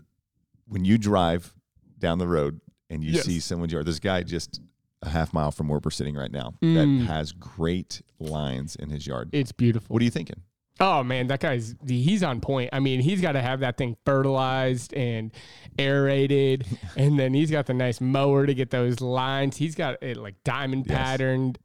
when 0.66 0.84
you 0.84 0.96
drive 0.98 1.52
down 1.98 2.18
the 2.18 2.28
road 2.28 2.60
and 2.88 3.02
you 3.02 3.12
Yes. 3.12 3.24
see 3.24 3.40
someone's 3.40 3.72
yard, 3.72 3.86
this 3.86 3.98
guy 3.98 4.22
just 4.22 4.60
a 5.02 5.08
half 5.08 5.32
mile 5.32 5.50
from 5.50 5.66
where 5.68 5.80
we're 5.82 5.90
sitting 5.90 6.14
right 6.14 6.30
now 6.30 6.54
Mm. 6.62 7.00
that 7.00 7.06
has 7.06 7.32
great 7.32 8.00
lines 8.20 8.76
in 8.76 8.90
his 8.90 9.06
yard. 9.08 9.30
It's 9.32 9.50
beautiful. 9.52 9.92
What 9.94 10.02
are 10.02 10.04
you 10.04 10.10
thinking? 10.10 10.42
Oh 10.80 11.02
man, 11.02 11.26
that 11.28 11.40
guy's 11.40 11.74
he's 11.86 12.22
on 12.22 12.40
point. 12.40 12.70
I 12.72 12.78
mean, 12.80 13.00
he's 13.00 13.20
got 13.20 13.32
to 13.32 13.42
have 13.42 13.60
that 13.60 13.76
thing 13.76 13.96
fertilized 14.04 14.94
and 14.94 15.32
aerated, 15.78 16.66
and 16.96 17.18
then 17.18 17.34
he's 17.34 17.50
got 17.50 17.66
the 17.66 17.74
nice 17.74 18.00
mower 18.00 18.46
to 18.46 18.54
get 18.54 18.70
those 18.70 19.00
lines. 19.00 19.56
He's 19.56 19.74
got 19.74 20.02
it 20.02 20.16
like 20.16 20.36
diamond 20.44 20.86
Yes. 20.88 20.96
patterned. 20.96 21.58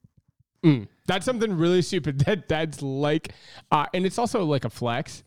Mm, 0.66 0.88
that's 1.08 1.26
something 1.26 1.58
really 1.58 1.82
stupid 1.82 2.20
that 2.26 2.48
dads 2.48 2.82
like, 2.82 3.34
uh, 3.72 3.86
and 3.94 4.06
it's 4.06 4.18
also 4.18 4.46
like 4.46 4.66
a 4.66 4.70
flex 4.70 5.24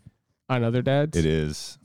on 0.48 0.64
other 0.64 0.82
dads. 0.82 1.16
It 1.16 1.26
is. 1.26 1.78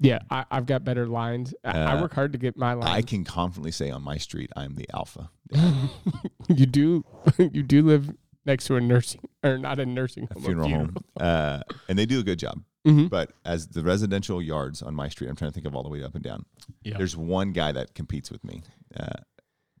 Yeah, 0.00 0.20
I, 0.30 0.44
I've 0.50 0.66
got 0.66 0.84
better 0.84 1.06
lines. 1.06 1.54
I, 1.64 1.70
I 1.78 1.92
Uh, 1.94 2.00
work 2.02 2.14
hard 2.14 2.32
to 2.32 2.38
get 2.38 2.56
my 2.56 2.72
lines. 2.74 2.90
I 2.90 3.02
can 3.02 3.24
confidently 3.24 3.72
say 3.72 3.90
on 3.90 4.02
my 4.02 4.16
street, 4.16 4.50
I'm 4.54 4.74
the 4.76 4.86
alpha. 4.94 5.30
you 6.48 6.66
do, 6.66 7.04
you 7.38 7.62
do 7.64 7.82
live 7.82 8.12
next 8.48 8.64
to 8.66 8.74
a 8.76 8.80
nursing 8.80 9.20
or 9.44 9.56
not 9.58 9.78
a 9.78 9.86
nursing 9.86 10.26
A 10.30 10.34
home, 10.34 10.42
funeral 10.42 10.68
home. 10.68 10.96
Uh, 11.20 11.60
and 11.88 11.96
they 11.98 12.06
do 12.06 12.18
a 12.18 12.22
good 12.24 12.38
job. 12.40 12.60
Mhm. 12.86 13.08
But 13.10 13.32
as 13.44 13.68
the 13.68 13.82
residential 13.82 14.40
yards 14.42 14.82
on 14.82 14.94
my 14.94 15.08
street, 15.08 15.28
I'm 15.28 15.36
trying 15.36 15.50
to 15.50 15.54
think 15.54 15.66
of 15.66 15.74
all 15.76 15.82
the 15.82 15.88
way 15.90 16.02
up 16.02 16.14
and 16.14 16.24
down. 16.24 16.44
Yeah. 16.82 16.96
There's 16.96 17.16
one 17.16 17.52
guy 17.52 17.70
that 17.72 17.94
competes 17.94 18.30
with 18.30 18.42
me, 18.44 18.62
uh, 18.98 19.20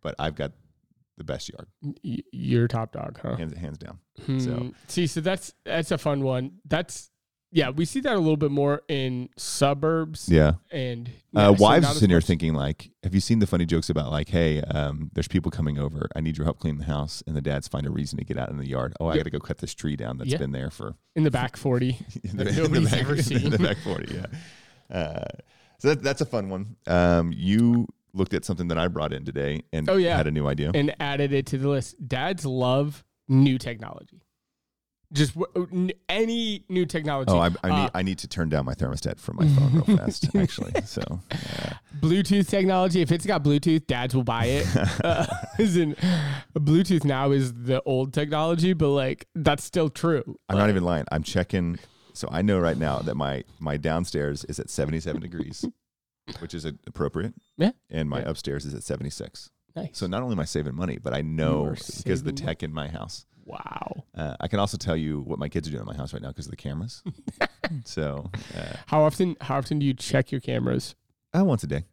but 0.02 0.14
I've 0.18 0.34
got 0.34 0.52
the 1.16 1.24
best 1.24 1.48
yard, 1.48 1.66
Y- 2.04 2.18
You're 2.32 2.68
top 2.68 2.92
dog, 2.92 3.18
huh? 3.20 3.34
hands 3.36 3.56
hands 3.56 3.78
down. 3.78 3.98
Hmm. 4.24 4.38
So- 4.38 4.72
see, 4.86 5.06
so 5.08 5.20
that's 5.20 5.52
that's 5.64 5.90
a 5.90 5.98
fun 5.98 6.22
one. 6.22 6.58
That's 6.64 7.10
yeah, 7.50 7.70
we 7.70 7.84
see 7.84 8.00
that 8.00 8.14
a 8.14 8.18
little 8.18 8.36
bit 8.36 8.50
more 8.50 8.82
in 8.88 9.28
suburbs 9.36 10.28
Yeah. 10.28 10.54
and 10.70 11.10
Uh, 11.34 11.54
wives 11.58 11.88
sitting 11.94 12.10
here 12.10 12.20
thinking 12.20 12.52
like, 12.54 12.90
have 13.02 13.14
you 13.14 13.20
seen 13.20 13.38
the 13.38 13.46
funny 13.46 13.64
jokes 13.64 13.88
about 13.88 14.10
like, 14.10 14.28
hey, 14.28 14.60
um, 14.62 15.10
there's 15.14 15.28
people 15.28 15.50
coming 15.50 15.78
over. 15.78 16.08
I 16.14 16.20
need 16.20 16.36
your 16.36 16.44
help 16.44 16.58
clean 16.58 16.78
the 16.78 16.84
house, 16.84 17.22
and 17.26 17.34
the 17.36 17.40
dads 17.40 17.66
find 17.68 17.86
a 17.86 17.90
reason 17.90 18.18
to 18.18 18.24
get 18.24 18.36
out 18.38 18.50
in 18.50 18.58
the 18.58 18.68
yard. 18.68 18.94
Oh, 19.00 19.06
I 19.06 19.12
Yeah. 19.12 19.18
got 19.18 19.24
to 19.24 19.30
go 19.30 19.38
cut 19.40 19.58
this 19.58 19.74
tree 19.74 19.96
down 19.96 20.18
that's 20.18 20.30
Yeah. 20.30 20.38
been 20.38 20.52
there 20.52 20.70
for 20.70 20.96
in 21.16 21.22
the 21.24 21.30
back 21.30 21.56
forty. 21.56 21.98
in 22.24 22.36
That 22.36 22.48
in 22.48 22.56
nobody's 22.56 22.90
back, 22.90 23.00
ever 23.00 23.14
in 23.16 23.22
seen. 23.22 23.50
the 23.50 23.58
back 23.58 23.78
forty. 23.84 24.14
Yeah. 24.14 24.26
Uh, 24.96 25.24
so 25.78 25.88
that, 25.88 26.02
that's 26.02 26.20
a 26.20 26.26
fun 26.26 26.48
one. 26.50 26.76
Um, 26.86 27.32
you 27.34 27.86
looked 28.14 28.34
at 28.34 28.44
something 28.44 28.68
that 28.68 28.78
I 28.78 28.88
brought 28.88 29.12
in 29.12 29.24
today 29.24 29.62
and 29.72 29.88
Oh, 29.88 29.96
yeah. 29.96 30.16
had 30.16 30.26
a 30.26 30.30
new 30.30 30.46
idea. 30.48 30.72
and 30.74 30.94
added 30.98 31.32
it 31.32 31.46
to 31.46 31.58
the 31.58 31.68
list. 31.68 32.08
Dads 32.08 32.44
love 32.44 33.04
new 33.28 33.58
technology. 33.58 34.22
Just 35.12 35.34
w- 35.38 35.68
n- 35.72 35.92
any 36.10 36.64
new 36.68 36.84
technology. 36.84 37.32
Oh, 37.32 37.38
I, 37.38 37.48
I 37.64 37.70
Uh, 37.70 37.82
need 37.82 37.90
I 37.94 38.02
need 38.02 38.18
to 38.18 38.28
turn 38.28 38.48
down 38.50 38.66
my 38.66 38.74
thermostat 38.74 39.18
from 39.18 39.36
my 39.36 39.48
phone 39.48 39.72
real 39.72 39.96
fast. 39.96 40.28
Actually, 40.36 40.72
so 40.84 41.02
uh, 41.30 41.36
Bluetooth 42.00 42.46
technology. 42.48 43.00
If 43.00 43.10
it's 43.10 43.24
got 43.24 43.42
Bluetooth, 43.42 43.86
dads 43.86 44.14
will 44.14 44.22
buy 44.24 44.44
it. 44.44 44.66
uh, 45.04 45.26
in, 45.58 45.96
Bluetooth 46.54 47.04
now 47.04 47.30
is 47.30 47.54
the 47.54 47.82
old 47.84 48.12
technology, 48.12 48.74
but 48.74 48.90
like 48.90 49.26
that's 49.34 49.64
still 49.64 49.88
true. 49.88 50.36
I'm 50.50 50.58
not 50.58 50.68
even 50.68 50.84
lying. 50.84 51.04
I'm 51.10 51.22
checking. 51.22 51.78
So 52.12 52.28
I 52.30 52.42
know 52.42 52.58
right 52.58 52.76
now 52.76 52.98
that 52.98 53.14
my 53.14 53.44
my 53.60 53.76
downstairs 53.78 54.44
is 54.44 54.58
at 54.58 54.68
77 54.68 55.22
degrees, 55.22 55.64
which 56.40 56.52
is 56.52 56.66
appropriate. 56.66 57.32
Yeah. 57.56 57.70
And 57.88 58.10
my 58.10 58.20
Yeah. 58.20 58.28
upstairs 58.30 58.66
is 58.66 58.74
at 58.74 58.82
76. 58.82 59.50
Nice. 59.74 59.90
So 59.92 60.06
not 60.06 60.22
only 60.22 60.32
am 60.34 60.40
I 60.40 60.44
saving 60.44 60.74
money, 60.74 60.98
but 61.00 61.14
I 61.14 61.22
know 61.22 61.74
because 61.98 62.24
the 62.24 62.32
tech 62.32 62.62
in 62.62 62.74
my 62.74 62.88
house. 62.88 63.24
Wow. 63.48 64.04
Uh, 64.14 64.36
I 64.40 64.48
can 64.48 64.58
also 64.60 64.76
tell 64.76 64.96
you 64.96 65.20
what 65.20 65.38
my 65.38 65.48
kids 65.48 65.66
are 65.68 65.70
doing 65.70 65.82
in 65.82 65.86
my 65.86 65.96
house 65.96 66.12
right 66.12 66.22
now 66.22 66.28
because 66.28 66.46
of 66.46 66.50
the 66.50 66.56
cameras. 66.56 67.02
so 67.84 68.30
uh, 68.56 68.76
How 68.86 69.02
often? 69.02 69.36
How 69.40 69.56
often 69.58 69.78
do 69.78 69.86
you 69.86 69.94
check 69.94 70.30
your 70.32 70.40
cameras? 70.40 70.94
uh, 71.36 71.44
once 71.44 71.62
a 71.62 71.66
day 71.66 71.84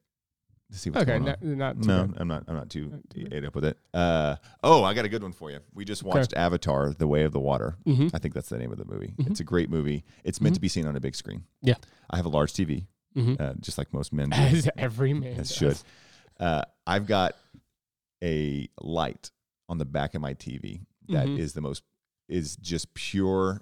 to 0.71 0.77
see 0.79 0.89
what's 0.89 1.03
okay, 1.03 1.19
going 1.19 1.21
on. 1.29 1.37
not, 1.41 1.43
not 1.75 1.81
too 1.81 1.87
No, 1.87 2.05
bad. 2.07 2.17
I'm 2.21 2.27
not. 2.27 2.43
I'm 2.47 2.55
not 2.55 2.69
too 2.69 2.87
Not 2.89 3.09
too 3.09 3.27
ate 3.31 3.45
up 3.45 3.53
with 3.55 3.65
it. 3.65 3.77
Uh, 3.93 4.35
oh, 4.63 4.83
I 4.83 4.93
got 4.93 5.05
a 5.05 5.09
good 5.09 5.21
one 5.23 5.31
for 5.33 5.51
you. 5.51 5.59
We 5.73 5.85
just 5.85 6.03
watched 6.03 6.33
Avatar: 6.33 6.93
The 6.93 7.07
Way 7.07 7.23
of 7.23 7.31
the 7.31 7.39
Water. 7.39 7.75
Mhm. 7.85 8.11
I 8.13 8.17
think 8.17 8.33
that's 8.33 8.49
the 8.49 8.57
name 8.57 8.71
of 8.71 8.77
the 8.77 8.85
movie. 8.85 9.13
Mhm. 9.17 9.29
It's 9.31 9.39
a 9.39 9.43
great 9.43 9.69
movie. 9.69 10.03
It's 10.23 10.41
meant 10.41 10.53
Mhm. 10.53 10.57
to 10.57 10.61
be 10.61 10.67
seen 10.69 10.87
on 10.87 10.95
a 10.95 10.99
big 10.99 11.15
screen. 11.15 11.43
Yeah. 11.61 11.75
I 12.09 12.17
have 12.17 12.25
a 12.25 12.29
large 12.29 12.53
TV, 12.53 12.87
Mhm. 13.15 13.39
uh, 13.39 13.53
just 13.59 13.77
like 13.77 13.93
most 13.93 14.11
men 14.13 14.29
do. 14.29 14.37
As 14.37 14.67
every 14.77 15.13
man 15.13 15.39
As 15.39 15.53
should. 15.53 15.77
Uh, 16.39 16.63
I've 16.87 17.05
got 17.05 17.35
a 18.23 18.67
light 18.81 19.31
on 19.69 19.77
the 19.77 19.85
back 19.85 20.15
of 20.15 20.21
my 20.21 20.33
TV 20.33 20.81
that 21.09 21.27
is 21.29 21.51
Mhm. 21.51 21.55
the 21.55 21.61
most 21.61 21.83
is 22.27 22.55
just 22.57 22.93
pure 22.93 23.61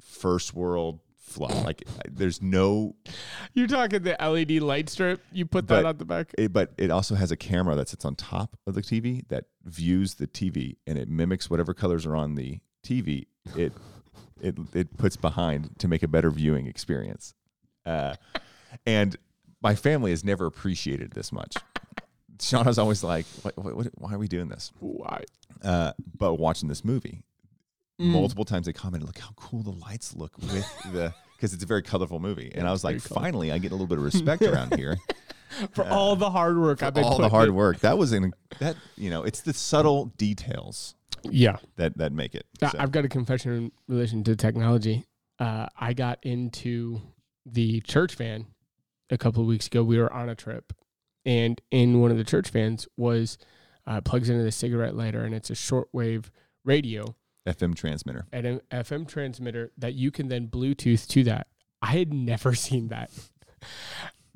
first 0.00 0.54
world 0.54 1.00
fluff. 1.16 1.64
like 1.64 1.82
there's 2.08 2.40
no 2.40 2.94
You're 3.52 3.66
talking 3.66 4.02
the 4.02 4.16
LED 4.22 4.60
light 4.60 4.88
strip. 4.88 5.22
You 5.32 5.44
put 5.44 5.68
that 5.68 5.84
on 5.84 5.98
the 5.98 6.04
back. 6.06 6.32
it, 6.38 6.52
but 6.52 6.72
it 6.78 6.90
also 6.90 7.14
has 7.16 7.30
a 7.30 7.36
camera 7.36 7.74
that 7.76 7.88
sits 7.88 8.04
on 8.04 8.14
top 8.14 8.56
of 8.66 8.74
the 8.74 8.80
TV 8.82 9.24
that 9.28 9.44
views 9.64 10.14
the 10.14 10.26
TV 10.26 10.76
and 10.86 10.96
it 10.96 11.08
mimics 11.08 11.50
whatever 11.50 11.74
colors 11.74 12.06
are 12.06 12.16
on 12.16 12.34
the 12.36 12.60
TV. 12.82 13.26
It 13.56 13.72
it 14.40 14.56
it 14.74 14.96
puts 14.96 15.16
behind 15.16 15.78
to 15.80 15.88
make 15.88 16.02
a 16.02 16.08
better 16.08 16.30
viewing 16.30 16.66
experience. 16.66 17.34
Uh, 17.84 18.14
and 18.86 19.16
my 19.60 19.74
family 19.74 20.12
has 20.12 20.22
never 20.24 20.46
appreciated 20.46 21.10
this 21.12 21.32
much. 21.32 21.56
Shauna's 22.38 22.78
always 22.78 23.02
like, 23.02 23.26
what, 23.42 23.56
what, 23.58 23.74
what, 23.76 23.86
"Why 23.96 24.14
are 24.14 24.18
we 24.18 24.28
doing 24.28 24.48
this?" 24.48 24.72
Why? 24.80 25.24
Uh, 25.62 25.92
but 26.16 26.34
watching 26.36 26.68
this 26.68 26.84
movie, 26.84 27.22
Mm. 28.00 28.12
multiple 28.12 28.44
times 28.44 28.66
they 28.66 28.72
commented, 28.72 29.06
"Look 29.08 29.18
how 29.18 29.30
cool 29.36 29.62
the 29.62 29.72
lights 29.72 30.14
look 30.14 30.36
with 30.38 30.66
the." 30.92 31.12
Because 31.36 31.52
it's 31.54 31.62
a 31.62 31.66
very 31.66 31.82
colorful 31.82 32.18
movie, 32.20 32.50
and 32.54 32.66
I 32.66 32.72
was 32.72 32.82
like, 32.84 32.94
very 32.94 33.00
colorful. 33.00 33.22
"Finally, 33.22 33.52
I 33.52 33.58
get 33.58 33.70
a 33.72 33.74
little 33.74 33.86
bit 33.88 33.98
of 33.98 34.04
respect 34.12 34.42
around 34.42 34.74
here." 34.76 34.96
For 35.72 35.84
all 35.84 36.14
the 36.14 36.30
hard 36.30 36.58
work 36.60 36.82
I've 36.82 36.92
been 36.94 37.04
all 37.04 37.16
the 37.18 37.28
hard 37.30 37.48
in- 37.48 37.54
work. 37.54 37.80
That 37.80 37.96
was 37.98 38.12
in 38.12 38.32
that 38.60 38.76
you 38.96 39.08
know, 39.10 39.22
it's 39.24 39.40
the 39.40 39.52
subtle 39.54 40.06
details 40.18 40.94
Yeah. 41.24 41.56
that 41.76 41.96
that 41.98 42.12
make 42.12 42.34
it. 42.34 42.44
I- 42.62 42.68
So, 42.70 42.78
I've 42.78 42.92
got 42.92 43.04
a 43.04 43.08
confession 43.08 43.52
in 43.52 43.72
relation 43.88 44.22
to 44.24 44.36
technology. 44.36 45.06
Uh, 45.40 45.66
I 45.76 45.92
got 45.94 46.18
into 46.22 47.00
the 47.46 47.80
church 47.80 48.14
van 48.16 48.46
a 49.10 49.16
couple 49.18 49.40
of 49.42 49.48
weeks 49.48 49.66
ago. 49.68 49.82
We 49.82 49.96
were 49.98 50.12
on 50.12 50.28
a 50.28 50.34
trip, 50.34 50.72
and 51.28 51.60
in 51.70 52.00
one 52.00 52.10
of 52.10 52.16
the 52.16 52.24
church 52.24 52.48
vans 52.50 52.88
was 52.96 53.36
uh, 53.86 54.00
plugs 54.00 54.28
into 54.30 54.42
the 54.42 54.50
cigarette 54.50 54.96
lighter, 54.96 55.22
and 55.22 55.34
it's 55.34 55.50
a 55.50 55.54
shortwave 55.54 56.24
radio 56.64 57.14
FM 57.46 57.74
transmitter. 57.76 58.26
and 58.32 58.46
an 58.46 58.60
FM 58.70 59.06
transmitter 59.06 59.70
that 59.78 59.94
you 59.94 60.10
can 60.10 60.28
then 60.28 60.48
Bluetooth 60.48 61.06
to 61.08 61.22
that. 61.24 61.46
I 61.82 61.92
had 61.98 62.12
never 62.12 62.54
seen 62.66 62.88
that. 62.88 63.10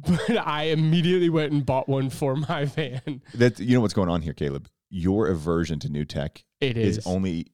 But 0.04 0.36
I 0.36 0.64
immediately 0.64 1.28
went 1.30 1.52
and 1.52 1.64
bought 1.64 1.88
one 1.88 2.10
for 2.10 2.34
my 2.34 2.64
van. 2.76 3.22
That 3.34 3.60
you 3.60 3.74
know 3.76 3.80
what's 3.80 3.94
going 3.94 4.08
on 4.08 4.20
here, 4.20 4.32
Caleb. 4.32 4.68
Your 4.90 5.28
aversion 5.28 5.78
to 5.80 5.88
new 5.88 6.04
tech 6.04 6.42
It 6.60 6.76
is, 6.76 6.98
is, 6.98 7.06
only 7.06 7.52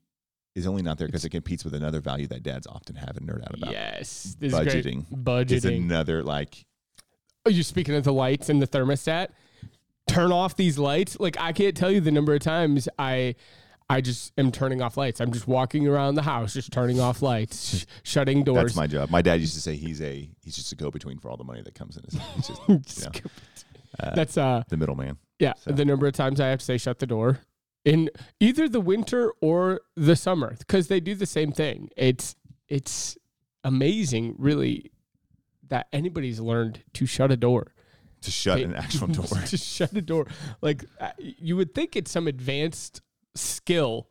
is 0.54 0.66
only 0.66 0.80
not 0.80 0.96
there 0.96 1.06
because 1.08 1.26
it 1.26 1.30
competes 1.30 1.62
with 1.62 1.74
another 1.74 2.00
value 2.00 2.26
that 2.28 2.42
dads 2.42 2.66
often 2.66 2.96
have 2.96 3.16
and 3.18 3.28
nerd 3.28 3.42
out 3.44 3.54
about. 3.54 3.70
yes, 3.72 4.34
this 4.40 4.52
is 4.54 4.58
great. 4.60 4.84
Budgeting. 5.12 5.52
is 5.52 5.64
another 5.66 6.22
like 6.22 6.64
Oh, 7.48 7.50
you're 7.50 7.62
speaking 7.64 7.94
of 7.94 8.04
the 8.04 8.12
lights 8.12 8.50
and 8.50 8.60
the 8.60 8.66
thermostat. 8.66 9.28
Turn 10.06 10.32
off 10.32 10.54
these 10.56 10.78
lights. 10.78 11.18
Like 11.18 11.40
I 11.40 11.52
can't 11.52 11.74
tell 11.74 11.90
you 11.90 12.00
the 12.02 12.10
number 12.10 12.34
of 12.34 12.40
times 12.40 12.88
I, 12.98 13.34
I 13.88 14.02
just 14.02 14.32
am 14.36 14.52
turning 14.52 14.82
off 14.82 14.98
lights. 14.98 15.18
I'm 15.20 15.32
just 15.32 15.48
walking 15.48 15.86
around 15.88 16.14
the 16.16 16.22
house, 16.22 16.52
just 16.52 16.70
turning 16.72 17.00
off 17.00 17.22
lights, 17.22 17.78
sh- 17.78 17.84
shutting 18.02 18.44
doors. 18.44 18.58
that's 18.64 18.76
my 18.76 18.86
job. 18.86 19.08
My 19.10 19.22
dad 19.22 19.40
used 19.40 19.54
to 19.54 19.60
say 19.60 19.76
he's 19.76 20.02
a 20.02 20.28
he's 20.42 20.56
just 20.56 20.72
a 20.72 20.76
go 20.76 20.90
between 20.90 21.18
for 21.18 21.30
all 21.30 21.38
the 21.38 21.44
money 21.44 21.62
that 21.62 21.74
comes 21.74 21.96
in. 21.96 22.04
He's 22.36 22.46
just 22.48 22.60
you 22.68 23.20
know, 23.22 23.30
uh, 24.00 24.14
that's 24.14 24.36
uh 24.36 24.62
the 24.68 24.76
middleman. 24.76 25.16
yeah. 25.38 25.54
So- 25.58 25.72
The 25.72 25.84
number 25.86 26.06
of 26.06 26.12
times 26.12 26.38
I 26.38 26.48
have 26.48 26.58
to 26.58 26.64
say 26.66 26.76
shut 26.76 26.98
the 26.98 27.06
door 27.06 27.40
in 27.84 28.10
either 28.40 28.68
the 28.68 28.80
winter 28.80 29.32
or 29.40 29.80
the 29.96 30.16
summer 30.16 30.54
because 30.58 30.88
they 30.88 31.00
do 31.00 31.14
the 31.14 31.24
same 31.26 31.52
thing. 31.52 31.88
It's 31.96 32.36
it's 32.68 33.16
amazing, 33.64 34.34
really, 34.38 34.90
that 35.68 35.88
anybody's 35.92 36.40
learned 36.40 36.82
to 36.94 37.06
shut 37.06 37.30
a 37.30 37.36
door. 37.36 37.72
To 38.22 38.30
shut 38.30 38.60
an 38.60 38.74
actual 38.74 39.06
door. 39.08 39.26
to 39.26 39.56
shut 39.56 39.92
a 39.92 40.02
door. 40.02 40.26
Like 40.60 40.84
uh, 41.00 41.10
you 41.18 41.56
would 41.56 41.74
think 41.74 41.96
it's 41.96 42.10
some 42.10 42.26
advanced 42.26 43.00
skill 43.34 44.08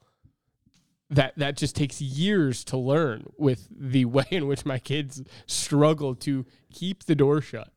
that 1.10 1.34
that 1.38 1.58
just 1.58 1.76
takes 1.76 2.02
years 2.02 2.64
to 2.66 2.78
learn 2.78 3.26
with 3.38 3.68
the 3.72 4.06
way 4.18 4.26
in 4.32 4.48
which 4.48 4.66
my 4.66 4.80
kids 4.80 5.22
struggle 5.46 6.16
to 6.16 6.46
keep 6.74 7.04
the 7.06 7.16
door 7.16 7.42
shut. 7.42 7.72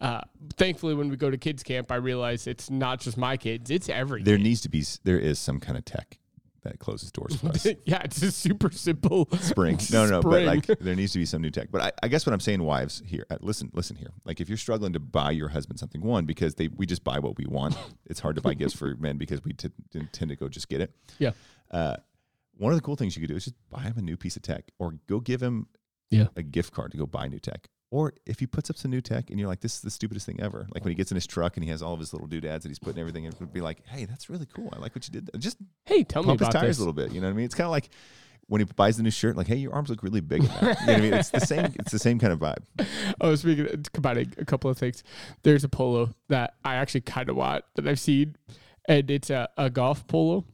Uh, 0.00 0.20
thankfully, 0.56 0.94
when 0.94 1.08
we 1.08 1.16
go 1.16 1.30
to 1.30 1.38
kids 1.38 1.62
camp, 1.62 1.90
I 1.90 1.96
realize 1.96 2.46
it's 2.46 2.68
not 2.68 3.00
just 3.00 3.16
my 3.16 3.36
kids; 3.36 3.70
it's 3.70 3.88
every. 3.88 4.22
there 4.22 4.36
kid. 4.36 4.42
needs 4.44 4.60
to 4.62 4.68
be 4.68 4.84
there 5.04 5.18
is 5.18 5.38
some 5.38 5.58
kind 5.58 5.78
of 5.78 5.84
tech 5.84 6.18
that 6.66 6.78
closes 6.78 7.10
doors 7.10 7.36
for 7.36 7.48
us. 7.50 7.66
yeah, 7.84 8.02
it's 8.04 8.22
a 8.22 8.30
super 8.30 8.70
simple 8.70 9.28
spring. 9.40 9.78
No, 9.90 10.06
no, 10.06 10.20
but 10.22 10.42
like 10.44 10.66
there 10.66 10.94
needs 10.94 11.12
to 11.14 11.18
be 11.18 11.24
some 11.26 11.42
new 11.42 11.50
tech. 11.50 11.68
But 11.70 11.80
I, 11.82 11.92
I 12.02 12.08
guess 12.08 12.26
what 12.26 12.32
I'm 12.32 12.40
saying, 12.40 12.62
wives, 12.62 13.02
here, 13.06 13.24
uh, 13.30 13.38
listen, 13.40 13.70
listen 13.72 13.96
here. 13.96 14.10
Like 14.24 14.40
if 14.40 14.48
you're 14.48 14.58
struggling 14.58 14.92
to 14.92 15.00
buy 15.00 15.30
your 15.30 15.48
husband 15.48 15.78
something, 15.78 16.00
one 16.02 16.26
because 16.26 16.54
they 16.56 16.68
we 16.68 16.86
just 16.86 17.02
buy 17.04 17.18
what 17.18 17.36
we 17.38 17.46
want. 17.46 17.76
It's 18.08 18.20
hard 18.20 18.36
to 18.36 18.42
buy 18.42 18.54
gifts 18.54 18.74
for 18.74 18.94
men 18.96 19.16
because 19.16 19.42
we 19.44 19.52
t- 19.52 19.70
tend 20.12 20.28
to 20.28 20.36
go 20.36 20.48
just 20.48 20.68
get 20.68 20.80
it. 20.80 20.92
Yeah. 21.18 21.32
Uh, 21.70 21.96
one 22.56 22.72
of 22.72 22.78
the 22.78 22.82
cool 22.82 22.94
things 22.96 23.16
you 23.16 23.20
could 23.20 23.28
do 23.30 23.36
is 23.36 23.44
just 23.44 23.56
buy 23.68 23.80
him 23.82 23.94
a 23.96 24.02
new 24.02 24.16
piece 24.16 24.36
of 24.36 24.42
tech, 24.42 24.70
or 24.78 24.94
go 25.08 25.18
give 25.20 25.42
him 25.42 25.66
Yeah. 26.10 26.28
a 26.36 26.42
gift 26.42 26.72
card 26.72 26.92
to 26.92 26.96
go 26.98 27.04
buy 27.06 27.26
new 27.28 27.40
tech, 27.40 27.68
Or 27.90 28.14
if 28.26 28.40
he 28.40 28.46
puts 28.46 28.68
up 28.68 28.76
some 28.76 28.90
new 28.90 29.00
tech 29.00 29.30
and 29.30 29.38
you're 29.38 29.48
like, 29.48 29.60
this 29.60 29.76
is 29.76 29.80
the 29.80 29.90
stupidest 29.90 30.26
thing 30.26 30.40
ever. 30.40 30.66
Like 30.74 30.82
when 30.84 30.90
he 30.90 30.96
gets 30.96 31.12
in 31.12 31.14
his 31.14 31.26
truck 31.26 31.56
and 31.56 31.62
he 31.64 31.70
has 31.70 31.82
all 31.82 31.94
of 31.94 32.00
his 32.00 32.12
little 32.12 32.26
doodads 32.26 32.64
that 32.64 32.68
he's 32.68 32.80
putting 32.80 32.98
everything 33.00 33.24
in, 33.24 33.32
it 33.32 33.38
would 33.40 33.52
be 33.52 33.60
like, 33.60 33.86
hey, 33.86 34.04
that's 34.06 34.28
really 34.28 34.46
cool. 34.52 34.68
I 34.74 34.78
like 34.80 34.94
what 34.94 35.06
you 35.06 35.12
did. 35.12 35.26
there." 35.32 35.38
Just 35.40 35.56
Hey, 35.84 36.02
tell 36.02 36.22
me 36.22 36.28
pump 36.28 36.40
his 36.40 36.48
about 36.48 36.60
tires 36.60 36.68
this. 36.70 36.78
a 36.78 36.80
little 36.80 36.92
bit. 36.92 37.12
You 37.12 37.20
know 37.20 37.28
what 37.28 37.34
I 37.34 37.36
mean? 37.36 37.44
It's 37.46 37.54
kind 37.54 37.66
of 37.66 37.70
like 37.70 37.88
when 38.48 38.60
he 38.60 38.64
buys 38.76 38.96
the 38.96 39.02
new 39.04 39.10
shirt, 39.10 39.36
like, 39.36 39.46
hey, 39.46 39.56
your 39.56 39.72
arms 39.72 39.88
look 39.90 40.02
really 40.02 40.20
big. 40.20 40.42
You 40.42 40.48
know 40.48 40.54
what 40.68 40.88
I 40.88 41.00
mean? 41.00 41.14
It's 41.14 41.30
the 41.30 41.40
same. 41.40 41.72
It's 41.78 41.92
the 41.92 41.98
same 41.98 42.18
kind 42.18 42.32
of 42.32 42.40
vibe. 42.40 42.64
Oh, 43.20 43.34
speaking 43.36 43.66
about 43.66 43.92
combining 43.92 44.32
a 44.38 44.44
couple 44.44 44.68
of 44.70 44.76
things. 44.78 45.02
There's 45.42 45.62
a 45.64 45.68
polo 45.68 46.10
that 46.28 46.54
I 46.64 46.74
actually 46.74 47.00
kind 47.02 47.28
of 47.28 47.36
want 47.36 47.64
that 47.76 47.86
I've 47.88 47.98
seen, 48.00 48.36
and 48.88 49.08
it's 49.10 49.30
a, 49.30 49.48
a 49.56 49.70
golf 49.70 50.06
polo, 50.06 50.44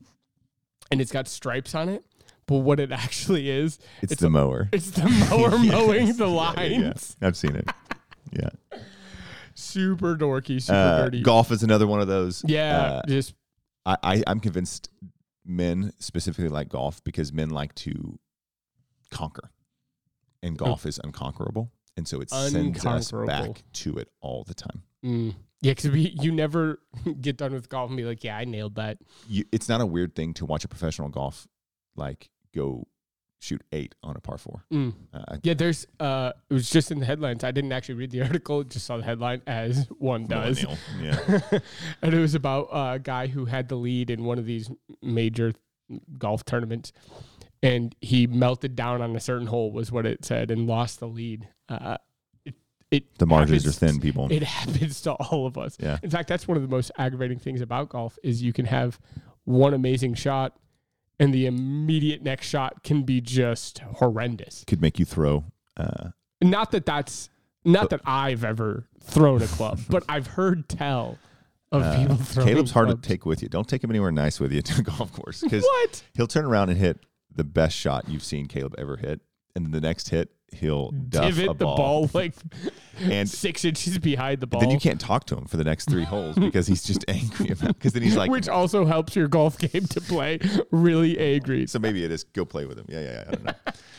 and 0.90 1.00
it's 1.00 1.12
got 1.12 1.28
stripes 1.28 1.74
on 1.74 1.88
it. 1.88 2.04
But 2.46 2.58
what 2.58 2.80
it 2.80 2.90
actually 2.92 3.48
is, 3.50 3.78
It's, 4.02 4.12
It's 4.12 4.20
the 4.20 4.26
a- 4.26 4.30
mower. 4.30 4.68
it's 4.72 4.90
the 4.90 5.08
mower 5.08 5.56
Yes. 5.58 5.72
mowing 5.72 6.06
the 6.16 6.26
Yeah, 6.28 6.62
yeah, 6.62 6.78
lines. 6.88 7.16
I've 7.22 7.36
seen 7.36 7.56
it. 7.56 7.68
Yeah. 8.32 8.48
Super 9.54 10.16
dorky, 10.16 10.60
super 10.60 10.76
Uh, 10.78 11.04
dirty. 11.04 11.22
golf 11.22 11.50
is 11.52 11.62
another 11.62 11.86
one 11.86 12.00
of 12.00 12.08
those. 12.08 12.42
yeah, 12.46 12.80
Uh, 12.80 13.02
just 13.06 13.34
I, 13.84 13.96
I, 14.02 14.22
I'm 14.26 14.40
convinced 14.40 14.88
men 15.44 15.92
specifically 15.98 16.48
like 16.48 16.68
golf 16.68 17.02
because 17.04 17.32
men 17.32 17.50
like 17.50 17.74
to 17.76 18.18
conquer, 19.10 19.50
and 20.42 20.56
golf 20.56 20.86
is 20.86 20.98
unconquerable, 21.04 21.70
and 21.96 22.08
so 22.08 22.20
it 22.20 22.30
sends 22.30 22.84
us 22.86 23.12
back 23.12 23.62
to 23.74 23.98
it 23.98 24.08
all 24.20 24.44
the 24.44 24.54
time. 24.54 24.82
mm. 25.04 25.34
yeah, 25.60 25.72
because 25.74 25.94
you 25.94 26.32
never 26.32 26.78
get 27.20 27.36
done 27.36 27.52
with 27.52 27.68
golf 27.68 27.90
and 27.90 27.96
be 27.96 28.04
like, 28.04 28.24
yeah, 28.24 28.36
I 28.38 28.44
nailed 28.46 28.76
that. 28.76 28.98
You, 29.28 29.44
it's 29.52 29.68
not 29.68 29.80
a 29.80 29.86
weird 29.86 30.14
thing 30.14 30.32
to 30.34 30.46
watch 30.46 30.64
a 30.64 30.68
professional 30.68 31.08
golf 31.10 31.46
like 31.96 32.30
go 32.54 32.86
shoot 33.42 33.62
eight 33.72 33.94
on 34.02 34.14
a 34.16 34.20
par 34.20 34.38
four. 34.38 34.64
Mm. 34.72 34.94
Uh, 35.12 35.36
Yeah, 35.42 35.54
there's. 35.54 35.86
Uh, 35.98 36.32
it 36.48 36.54
was 36.54 36.70
just 36.70 36.90
in 36.90 37.00
the 37.00 37.06
headlines. 37.06 37.42
I 37.44 37.50
didn't 37.50 37.72
actually 37.72 37.96
read 37.96 38.10
the 38.10 38.22
article; 38.26 38.62
just 38.64 38.86
saw 38.86 38.96
the 38.96 39.02
headline, 39.02 39.42
as 39.46 39.86
one 39.98 40.26
does. 40.26 40.64
Yeah. 41.00 41.18
and 42.02 42.14
it 42.14 42.18
was 42.18 42.34
about 42.34 42.68
a 42.72 42.98
guy 42.98 43.26
who 43.26 43.46
had 43.46 43.68
the 43.68 43.76
lead 43.76 44.10
in 44.10 44.24
one 44.24 44.38
of 44.38 44.46
these 44.46 44.70
major 45.02 45.52
golf 46.18 46.44
tournaments, 46.44 46.92
and 47.62 47.94
he 48.00 48.26
melted 48.26 48.76
down 48.76 49.02
on 49.02 49.14
a 49.16 49.20
certain 49.20 49.48
hole, 49.48 49.72
was 49.72 49.90
what 49.90 50.06
it 50.06 50.24
said, 50.24 50.50
and 50.50 50.66
lost 50.66 51.00
the 51.00 51.08
lead. 51.08 51.48
Uh, 51.68 51.96
it, 52.44 52.54
it 52.90 53.18
The 53.18 53.26
margins 53.26 53.66
are 53.66 53.72
thin, 53.72 54.00
people. 54.00 54.28
It 54.30 54.42
happens 54.44 55.00
to 55.02 55.12
all 55.12 55.46
of 55.46 55.58
us. 55.58 55.76
Yeah. 55.80 55.98
In 56.02 56.10
fact, 56.10 56.28
that's 56.28 56.46
one 56.46 56.56
of 56.56 56.62
the 56.62 56.68
most 56.68 56.92
aggravating 56.96 57.38
things 57.40 57.60
about 57.60 57.88
golf 57.88 58.18
is 58.22 58.42
you 58.42 58.52
can 58.52 58.66
have 58.66 59.00
one 59.44 59.74
amazing 59.74 60.14
shot, 60.14 60.56
and 61.22 61.32
the 61.34 61.46
immediate 61.46 62.22
next 62.22 62.46
shot 62.48 62.82
can 62.82 63.02
be 63.02 63.20
just 63.20 63.78
horrendous. 63.80 64.64
Could 64.66 64.80
make 64.80 64.98
you 64.98 65.04
throw. 65.04 65.44
Uh, 65.76 66.10
Not 66.42 66.70
that 66.72 66.84
that's 66.86 67.28
not 67.64 67.90
that 67.90 68.00
I've 68.04 68.44
ever 68.44 68.88
thrown 69.02 69.40
a 69.42 69.46
club, 69.46 69.80
but 69.88 70.04
I've 70.08 70.26
heard 70.26 70.68
tell 70.68 71.18
of 71.70 71.82
uh, 71.82 71.96
people 71.98 72.16
throwing. 72.20 72.48
Caleb's 72.48 72.70
hard 72.72 72.88
clubs. 72.88 73.02
to 73.02 73.08
take 73.08 73.24
with 73.24 73.42
you. 73.42 73.48
Don't 73.48 73.68
take 73.68 73.82
him 73.84 73.90
anywhere 73.90 74.12
nice 74.12 74.40
with 74.40 74.52
you 74.52 74.62
to 74.62 74.80
a 74.80 74.82
golf 74.98 75.12
course 75.12 75.40
because 75.40 75.62
What? 75.62 76.02
he'll 76.14 76.26
turn 76.26 76.44
around 76.44 76.70
and 76.70 76.78
hit 76.78 76.98
the 77.34 77.44
best 77.44 77.76
shot 77.76 78.08
you've 78.08 78.24
seen 78.24 78.46
Caleb 78.46 78.74
ever 78.76 78.96
hit, 78.96 79.20
and 79.54 79.64
then 79.64 79.70
the 79.72 79.80
next 79.80 80.10
hit 80.10 80.30
he'll 80.54 80.90
duff 80.90 81.34
Divot 81.34 81.58
the 81.58 81.64
ball, 81.64 82.08
like 82.14 82.34
and 83.00 83.28
six 83.28 83.64
inches 83.64 83.98
behind 83.98 84.40
the 84.40 84.46
ball. 84.46 84.60
then 84.60 84.70
you 84.70 84.78
can't 84.78 85.00
talk 85.00 85.24
to 85.26 85.36
him 85.36 85.46
for 85.46 85.56
the 85.56 85.64
next 85.64 85.88
three 85.88 86.04
holes 86.04 86.36
because 86.38 86.66
he's 86.66 86.82
just 86.82 87.04
angry 87.08 87.50
about. 87.50 87.68
Because 87.74 87.92
then 87.92 88.02
he's 88.02 88.16
like, 88.16 88.30
which 88.30 88.48
also 88.48 88.84
helps 88.84 89.16
your 89.16 89.28
golf 89.28 89.58
game 89.58 89.86
to 89.86 90.00
play 90.00 90.38
really 90.70 91.18
angry. 91.18 91.66
so 91.66 91.78
maybe 91.78 92.04
it 92.04 92.10
is 92.10 92.24
go 92.24 92.44
play 92.44 92.64
with 92.66 92.78
him. 92.78 92.86
Yeah, 92.88 93.00
yeah, 93.00 93.10
yeah. 93.12 93.24
I 93.26 93.30
don't 93.30 93.44
know. 93.44 93.52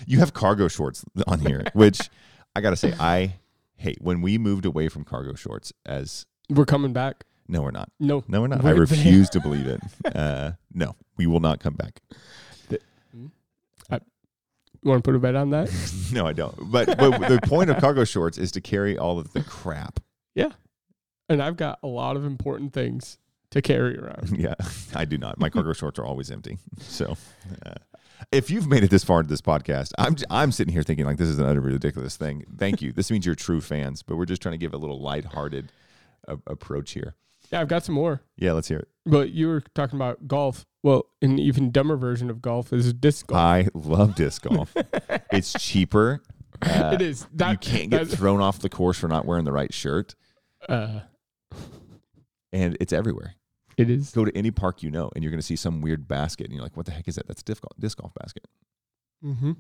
you 0.07 0.19
have 0.19 0.33
cargo 0.33 0.67
shorts 0.67 1.03
on 1.27 1.39
here, 1.39 1.63
which 1.73 2.09
I 2.55 2.61
gotta 2.61 2.75
say 2.77 2.93
I 2.99 3.35
hate. 3.75 3.97
When 4.01 4.21
we 4.21 4.37
moved 4.37 4.65
away 4.65 4.87
from 4.89 5.03
cargo 5.03 5.33
shorts, 5.33 5.73
as 5.85 6.25
We're 6.49 6.65
coming 6.65 6.93
back. 6.93 7.25
no, 7.47 7.61
we're 7.61 7.71
not. 7.71 7.89
No, 7.99 8.23
No, 8.27 8.41
we're 8.41 8.47
not. 8.47 8.61
I 8.61 8.63
We're 8.63 8.73
there. 8.73 8.81
refuse 8.81 9.29
to 9.31 9.39
believe 9.41 9.67
it. 9.67 9.81
Uh, 10.15 10.51
no, 10.73 10.95
we 11.17 11.25
will 11.27 11.39
not 11.41 11.59
come 11.59 11.73
back. 11.73 12.01
You 14.83 14.89
want 14.91 15.03
to 15.03 15.07
put 15.07 15.15
a 15.15 15.19
bet 15.19 15.35
on 15.35 15.49
that? 15.51 15.69
No, 16.13 16.27
I 16.27 16.33
don't. 16.33 16.55
But 16.71 16.95
but 16.97 17.27
the 17.27 17.39
point 17.41 17.71
of 17.71 17.77
cargo 17.77 18.03
shorts 18.03 18.37
is 18.37 18.51
to 18.51 18.61
carry 18.61 18.97
all 18.99 19.17
of 19.17 19.33
the 19.33 19.41
crap. 19.41 19.99
yeah. 20.35 20.49
And 21.27 21.41
I've 21.41 21.57
got 21.57 21.79
a 21.81 21.87
lot 21.87 22.15
of 22.17 22.23
important 22.25 22.71
things 22.73 23.17
to 23.51 23.61
carry 23.63 23.97
around. 23.97 24.29
Yeah, 24.37 24.53
I 24.93 25.05
do 25.05 25.17
not. 25.17 25.39
My 25.39 25.49
cargo 25.49 25.73
shorts 25.81 25.97
are 25.97 26.05
always 26.05 26.29
empty. 26.29 26.59
So, 26.79 27.17
uh, 27.65 27.73
if 28.31 28.51
you've 28.51 28.67
made 28.67 28.83
it 28.83 28.89
this 28.91 29.03
far 29.03 29.21
into 29.21 29.29
this 29.29 29.41
podcast, 29.41 29.91
I'm 29.97 30.15
I'm 30.29 30.51
sitting 30.51 30.71
here 30.73 30.83
thinking 30.83 31.05
like 31.05 31.17
this 31.17 31.29
is 31.29 31.39
an 31.39 31.45
utterly 31.47 31.71
ridiculous 31.73 32.15
thing. 32.15 32.45
Thank 32.59 32.81
you. 32.83 32.91
This 32.91 33.09
means 33.09 33.25
you're 33.25 33.33
true 33.35 33.61
fans, 33.61 34.03
but 34.03 34.17
we're 34.17 34.25
just 34.25 34.41
trying 34.41 34.53
to 34.53 34.57
give 34.59 34.73
a 34.73 34.77
little 34.77 35.01
lighthearted 35.01 35.71
a- 36.27 36.37
approach 36.45 36.91
here. 36.91 37.15
Yeah, 37.53 37.61
I've 37.61 37.67
got 37.67 37.83
some 37.85 37.93
more. 37.93 38.19
Yeah, 38.35 38.53
let's 38.53 38.67
hear 38.67 38.79
it. 38.79 38.87
But 39.05 39.29
you 39.29 39.47
were 39.47 39.61
talking 39.75 39.95
about 39.95 40.27
golf. 40.27 40.65
Well, 40.81 41.05
an 41.21 41.37
even 41.37 41.69
dumber 41.71 41.95
version 41.97 42.31
of 42.31 42.41
golf 42.41 42.73
is 42.73 42.91
disc 42.93 43.27
golf. 43.27 43.39
I 43.39 43.67
love 43.75 44.15
disc 44.15 44.41
golf. 44.49 44.73
it's 45.31 45.53
cheaper. 45.53 46.23
Uh, 46.63 46.91
it 46.95 47.01
is. 47.03 47.27
That, 47.31 47.51
you 47.51 47.57
can't 47.71 47.91
get 47.91 48.09
that- 48.09 48.15
thrown 48.17 48.41
off 48.41 48.57
the 48.57 48.69
course 48.69 48.97
for 48.97 49.07
not 49.07 49.25
wearing 49.27 49.45
the 49.45 49.51
right 49.51 49.71
shirt, 49.71 50.15
uh, 50.67 51.01
and 52.51 52.75
it's 52.79 52.91
everywhere. 52.91 53.35
it 53.77 53.87
is. 53.89 54.09
Go 54.09 54.25
to 54.25 54.35
any 54.35 54.49
park 54.49 54.81
you 54.81 54.89
know, 54.89 55.11
and 55.13 55.23
you're 55.23 55.29
going 55.31 55.39
to 55.39 55.45
see 55.45 55.55
some 55.55 55.79
weird 55.81 56.07
basket, 56.07 56.45
and 56.45 56.53
you're 56.55 56.63
like, 56.63 56.75
"What 56.75 56.87
the 56.87 56.91
heck 56.91 57.07
is 57.07 57.15
that?" 57.15 57.27
That's 57.27 57.41
a 57.41 57.45
disc 57.45 57.61
golf, 57.61 57.73
disc 57.79 57.97
golf 57.99 58.13
basket. 58.15 58.47
Mm-hmm. 59.23 59.51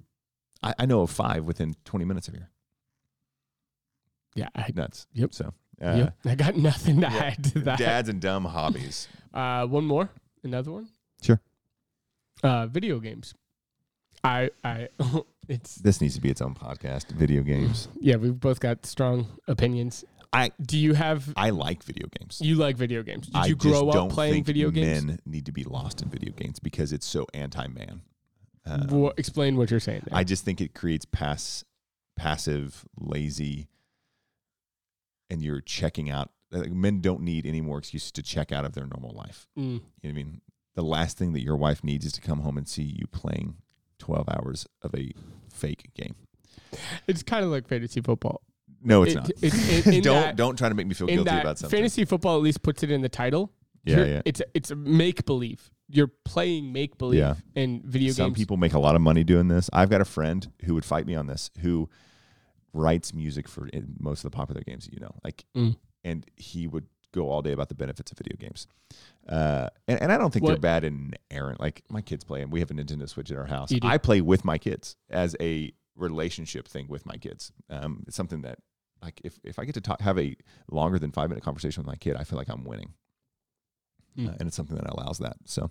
I, 0.63 0.73
I 0.79 0.85
know 0.87 1.01
of 1.01 1.11
five 1.11 1.45
within 1.45 1.75
20 1.85 2.05
minutes 2.05 2.27
of 2.27 2.33
here. 2.33 2.49
Yeah. 4.35 4.47
I, 4.55 4.71
Nuts. 4.73 5.05
Yep. 5.13 5.33
So, 5.33 5.53
uh, 5.83 5.95
yep. 5.95 6.15
I 6.25 6.35
got 6.35 6.55
nothing 6.55 7.01
to 7.01 7.07
yeah. 7.09 7.17
add 7.17 7.43
to 7.45 7.59
that. 7.61 7.79
dads 7.79 8.09
and 8.09 8.21
dumb 8.21 8.45
hobbies. 8.45 9.07
Uh, 9.33 9.65
one 9.65 9.83
more. 9.83 10.11
Another 10.43 10.71
one. 10.71 10.87
Sure. 11.23 11.41
Uh, 12.43 12.67
video 12.67 12.99
games. 12.99 13.33
I 14.23 14.51
I 14.63 14.89
it's 15.49 15.73
This 15.73 16.01
needs 16.01 16.13
to 16.13 16.21
be 16.21 16.29
its 16.29 16.39
own 16.39 16.53
podcast. 16.53 17.11
Video 17.13 17.41
games. 17.41 17.87
yeah. 17.99 18.17
We've 18.17 18.39
both 18.39 18.59
got 18.59 18.85
strong 18.85 19.25
opinions. 19.47 20.05
I 20.31 20.51
Do 20.61 20.77
you 20.77 20.93
have? 20.93 21.33
I 21.35 21.49
like 21.49 21.81
video 21.81 22.07
games. 22.19 22.41
You 22.43 22.57
like 22.57 22.77
video 22.77 23.01
games? 23.01 23.25
Did 23.25 23.35
I 23.35 23.45
you 23.47 23.55
grow 23.55 23.89
up 23.89 24.11
playing 24.11 24.43
video 24.43 24.69
games? 24.69 25.05
Men 25.05 25.19
need 25.25 25.47
to 25.47 25.51
be 25.51 25.63
lost 25.63 26.03
in 26.03 26.09
video 26.09 26.31
games 26.33 26.59
because 26.59 26.93
it's 26.93 27.07
so 27.07 27.25
anti-man. 27.33 28.01
Um, 28.65 28.87
Wha- 28.87 29.13
explain 29.17 29.57
what 29.57 29.71
you're 29.71 29.79
saying. 29.79 30.03
There. 30.05 30.17
I 30.17 30.23
just 30.23 30.45
think 30.45 30.61
it 30.61 30.73
creates 30.73 31.05
pass, 31.05 31.63
passive, 32.15 32.85
lazy, 32.99 33.67
and 35.33 35.41
you're 35.41 35.59
checking 35.61 36.09
out. 36.09 36.29
Like, 36.51 36.71
men 36.71 37.01
don't 37.01 37.21
need 37.21 37.45
any 37.47 37.61
more 37.61 37.79
excuses 37.79 38.11
to 38.13 38.21
check 38.21 38.51
out 38.51 38.63
of 38.63 38.73
their 38.73 38.85
normal 38.85 39.11
life. 39.15 39.47
Mm. 39.57 39.63
You 39.63 39.69
know 39.73 39.81
what 40.03 40.09
I 40.09 40.13
mean? 40.13 40.41
The 40.75 40.83
last 40.83 41.17
thing 41.17 41.33
that 41.33 41.41
your 41.41 41.55
wife 41.57 41.83
needs 41.83 42.05
is 42.05 42.13
to 42.13 42.21
come 42.21 42.39
home 42.41 42.57
and 42.57 42.67
see 42.67 42.83
you 42.83 43.07
playing 43.07 43.55
12 43.99 44.29
hours 44.29 44.67
of 44.83 44.93
a 44.95 45.11
fake 45.51 45.89
game. 45.95 46.15
It's 47.07 47.23
kind 47.23 47.43
of 47.43 47.51
like 47.51 47.67
fantasy 47.67 48.01
football. 48.01 48.41
No, 48.83 49.03
it's 49.03 49.13
It- 49.15 49.15
not. 49.15 49.87
in- 49.87 49.93
in 49.95 50.03
don't 50.03 50.21
that- 50.21 50.35
don't 50.35 50.57
try 50.57 50.69
to 50.69 50.75
make 50.75 50.87
me 50.87 50.93
feel 50.93 51.07
guilty 51.07 51.29
about 51.29 51.57
something. 51.57 51.75
fantasy 51.77 52.05
football, 52.05 52.37
at 52.37 52.43
least 52.43 52.61
puts 52.61 52.83
it 52.83 52.91
in 52.91 53.01
the 53.01 53.09
title. 53.09 53.51
yeah, 53.85 53.97
You're- 53.97 54.09
yeah. 54.11 54.21
It's 54.25 54.39
a, 54.39 54.45
it's 54.53 54.71
a 54.71 54.75
make 54.75 55.25
believe. 55.25 55.71
You're 55.89 56.11
playing 56.25 56.71
make 56.71 56.97
believe 56.97 57.19
Yeah. 57.19 57.35
in 57.55 57.81
video 57.85 58.11
Some 58.11 58.25
games. 58.27 58.35
Some 58.37 58.41
people 58.41 58.57
make 58.57 58.73
a 58.73 58.79
lot 58.79 58.95
of 58.95 59.01
money 59.01 59.23
doing 59.23 59.47
this. 59.47 59.69
I've 59.73 59.89
got 59.89 60.01
a 60.01 60.05
friend 60.05 60.49
who 60.65 60.73
would 60.75 60.85
fight 60.85 61.05
me 61.05 61.15
on 61.15 61.27
this, 61.27 61.49
who 61.61 61.89
writes 62.73 63.13
music 63.13 63.47
for 63.47 63.67
in 63.67 63.95
most 63.99 64.23
of 64.25 64.31
the 64.31 64.35
popular 64.35 64.61
games 64.61 64.85
that 64.85 64.93
you 64.93 64.99
know, 64.99 65.13
like, 65.23 65.45
Mm. 65.55 65.77
and 66.03 66.25
he 66.35 66.67
would 66.67 66.87
go 67.11 67.29
all 67.29 67.41
day 67.43 67.51
about 67.51 67.69
the 67.69 67.75
benefits 67.75 68.11
of 68.11 68.17
video 68.17 68.35
games. 68.37 68.65
Uh, 69.29 69.69
and, 69.87 70.01
and 70.01 70.11
I 70.11 70.17
don't 70.17 70.33
think 70.33 70.45
they're 70.47 70.57
bad 70.61 70.83
and 70.83 71.15
errant. 71.29 71.59
Like 71.59 71.83
my 71.89 72.01
kids 72.01 72.23
play 72.23 72.39
them. 72.41 72.49
We 72.49 72.59
have 72.59 72.71
a 72.71 72.73
Nintendo 72.73 73.07
Switch 73.07 73.29
in 73.29 73.37
our 73.37 73.45
house. 73.45 73.69
I 73.83 73.97
play 73.99 74.21
with 74.21 74.43
my 74.43 74.57
kids 74.57 74.95
as 75.11 75.35
a 75.39 75.71
relationship 75.95 76.67
thing 76.67 76.87
with 76.89 77.05
my 77.05 77.17
kids. 77.17 77.51
Um, 77.69 78.03
it's 78.07 78.15
something 78.17 78.41
that, 78.41 78.57
like, 79.03 79.21
if 79.23 79.37
if 79.43 79.59
I 79.59 79.65
get 79.65 79.75
to 79.75 79.81
talk, 79.81 80.01
have 80.01 80.17
a 80.17 80.35
longer 80.71 80.97
than 80.97 81.11
five 81.11 81.29
minute 81.29 81.43
conversation 81.43 81.81
with 81.83 81.87
my 81.87 81.95
kid, 81.97 82.15
I 82.15 82.23
feel 82.23 82.37
like 82.39 82.49
I'm 82.49 82.63
winning. 82.63 82.93
Mm. 84.17 84.29
Uh, 84.29 84.33
and 84.39 84.47
it's 84.47 84.55
something 84.55 84.75
that 84.77 84.89
allows 84.89 85.19
that. 85.19 85.37
So 85.45 85.69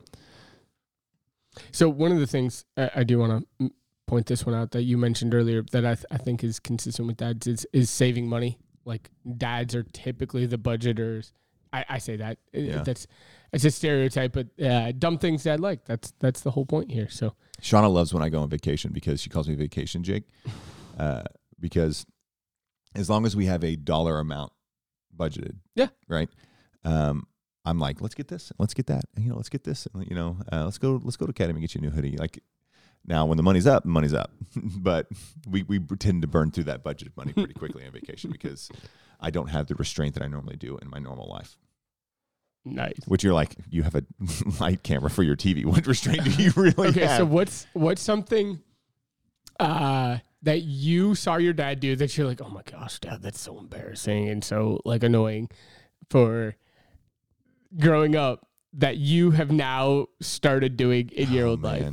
So 1.73 1.89
one 1.89 2.13
of 2.13 2.19
the 2.21 2.27
things 2.27 2.65
I, 2.77 2.91
I 2.97 3.05
do 3.05 3.19
want 3.19 3.47
to 3.59 3.71
point 4.13 4.27
this 4.27 4.45
one 4.45 4.55
out 4.55 4.73
that 4.73 4.83
you 4.83 4.99
mentioned 4.99 5.35
earlier 5.35 5.63
that 5.73 5.87
I, 5.87 5.95
th- 5.95 6.05
I 6.11 6.19
think 6.19 6.45
is 6.45 6.61
consistent 6.61 7.09
with 7.09 7.17
dads 7.17 7.47
is, 7.47 7.67
is 7.73 7.89
saving 7.89 8.29
money. 8.29 8.59
Like 8.85 9.11
dads 9.39 9.75
are 9.75 9.85
typically 9.85 10.45
the 10.45 10.59
budgeters. 10.59 11.33
I, 11.73 11.85
I 11.89 11.99
say 11.99 12.17
that 12.17 12.37
Yeah. 12.53 12.83
that's 12.83 13.07
it's 13.55 13.65
a 13.65 13.71
stereotype, 13.71 14.33
but 14.35 14.49
uh, 14.63 14.93
dumb 14.99 15.17
things 15.19 15.45
dad 15.45 15.61
like. 15.61 15.85
That's 15.87 16.13
that's 16.19 16.43
the 16.43 16.51
whole 16.51 16.67
point 16.67 16.91
here. 16.91 17.09
So 17.09 17.35
Shauna 17.63 17.91
loves 17.93 18.13
when 18.13 18.23
I 18.23 18.29
go 18.29 18.41
on 18.43 18.51
vacation 18.51 18.93
because 18.93 19.21
she 19.23 19.31
calls 19.31 19.49
me 19.49 19.55
vacation 19.55 20.03
Jake. 20.03 20.25
Uh, 20.99 21.23
because 21.59 22.05
as 22.95 23.09
long 23.09 23.25
as 23.25 23.35
we 23.35 23.47
have 23.47 23.65
a 23.65 23.77
dollar 23.77 24.19
amount 24.21 24.53
budgeted, 25.17 25.57
Yeah. 25.75 25.89
right. 26.07 26.29
Um, 26.85 27.27
I'm 27.65 27.79
like, 27.79 28.03
let's 28.03 28.15
get 28.15 28.29
this, 28.29 28.53
let's 28.59 28.75
get 28.75 28.89
that, 28.89 29.05
and, 29.17 29.25
you 29.25 29.31
know, 29.31 29.37
let's 29.37 29.49
get 29.49 29.65
this, 29.65 29.89
and, 29.95 30.07
you 30.07 30.15
know, 30.15 30.37
uh, 30.53 30.65
let's 30.67 30.77
go, 30.77 31.01
let's 31.03 31.17
go 31.17 31.25
to 31.25 31.31
Academy 31.31 31.57
and 31.61 31.63
get 31.63 31.75
you 31.75 31.79
a 31.81 31.83
new 31.85 31.91
hoodie. 31.91 32.19
Like, 32.19 32.41
Now, 33.07 33.27
when 33.27 33.37
the 33.37 33.43
money's 33.43 33.67
up, 33.67 33.85
money's 33.85 34.15
up. 34.15 34.31
but 34.57 35.09
we, 35.51 35.63
we 35.65 35.79
tend 35.99 36.23
to 36.23 36.29
burn 36.29 36.51
through 36.51 36.65
that 36.65 36.83
budget 36.85 37.09
of 37.09 37.17
money 37.17 37.33
pretty 37.33 37.55
quickly 37.55 37.85
on 37.85 37.93
vacation 37.93 38.31
because 38.33 38.71
I 39.21 39.31
don't 39.31 39.49
have 39.49 39.67
the 39.67 39.75
restraint 39.75 40.15
that 40.15 40.23
I 40.23 40.29
normally 40.29 40.57
do 40.57 40.79
in 40.79 40.89
my 40.89 40.99
normal 40.99 41.29
life. 41.29 41.57
Nice. 42.65 43.01
Which 43.07 43.25
you're 43.25 43.35
like, 43.35 43.57
you 43.71 43.83
have 43.83 43.97
a 43.97 44.05
light 44.61 44.83
camera 44.85 45.11
for 45.11 45.25
your 45.25 45.35
TV. 45.37 45.65
What 45.65 45.85
restraint 45.87 46.23
do 46.25 46.31
you 46.43 46.53
really 46.55 46.89
Okay, 46.91 47.01
have? 47.07 47.19
so 47.19 47.25
what's 47.25 47.67
what's 47.73 48.01
something 48.03 48.61
uh 49.59 50.19
that 50.43 50.63
you 50.63 51.15
saw 51.17 51.37
your 51.37 51.53
dad 51.53 51.81
do 51.81 51.97
that 51.97 52.17
you're 52.17 52.27
like, 52.27 52.41
oh 52.41 52.49
my 52.49 52.63
gosh, 52.63 53.01
dad, 53.01 53.21
that's 53.23 53.41
so 53.41 53.59
embarrassing 53.59 54.29
and 54.29 54.45
so 54.45 54.81
like 54.85 55.03
annoying 55.03 55.49
for 56.09 56.55
growing 57.79 58.15
up 58.17 58.47
that 58.75 58.97
you 58.97 59.33
have 59.33 59.51
now 59.51 60.07
started 60.21 60.77
doing 60.77 61.09
in 61.11 61.31
your 61.33 61.47
Oh, 61.49 61.53
own 61.53 61.63
life. 61.63 61.89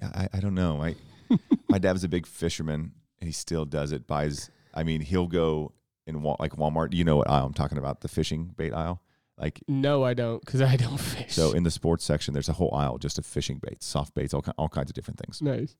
Yeah, 0.00 0.10
I, 0.14 0.28
I 0.34 0.40
don't 0.40 0.54
know. 0.54 0.82
I 0.82 0.94
my 1.68 1.78
dad 1.78 1.92
was 1.92 2.04
a 2.04 2.08
big 2.08 2.26
fisherman, 2.26 2.92
he 3.20 3.32
still 3.32 3.64
does 3.64 3.92
it. 3.92 4.06
Buys, 4.06 4.50
I 4.74 4.82
mean, 4.84 5.00
he'll 5.00 5.26
go 5.26 5.72
in 6.06 6.22
like 6.22 6.52
Walmart. 6.56 6.94
You 6.94 7.04
know 7.04 7.16
what 7.16 7.28
aisle 7.28 7.46
I'm 7.46 7.52
talking 7.54 7.78
about? 7.78 8.00
The 8.00 8.08
fishing 8.08 8.54
bait 8.56 8.72
aisle. 8.72 9.02
Like 9.36 9.60
No, 9.68 10.02
I 10.04 10.14
don't, 10.14 10.44
because 10.44 10.60
I 10.62 10.74
don't 10.76 10.98
fish. 10.98 11.32
so, 11.34 11.52
in 11.52 11.62
the 11.62 11.70
sports 11.70 12.04
section, 12.04 12.34
there's 12.34 12.48
a 12.48 12.54
whole 12.54 12.74
aisle 12.74 12.98
just 12.98 13.18
of 13.18 13.26
fishing 13.26 13.60
baits, 13.62 13.86
soft 13.86 14.14
baits, 14.14 14.34
all 14.34 14.42
ki- 14.42 14.50
all 14.58 14.68
kinds 14.68 14.90
of 14.90 14.94
different 14.94 15.20
things. 15.20 15.40
nice. 15.42 15.76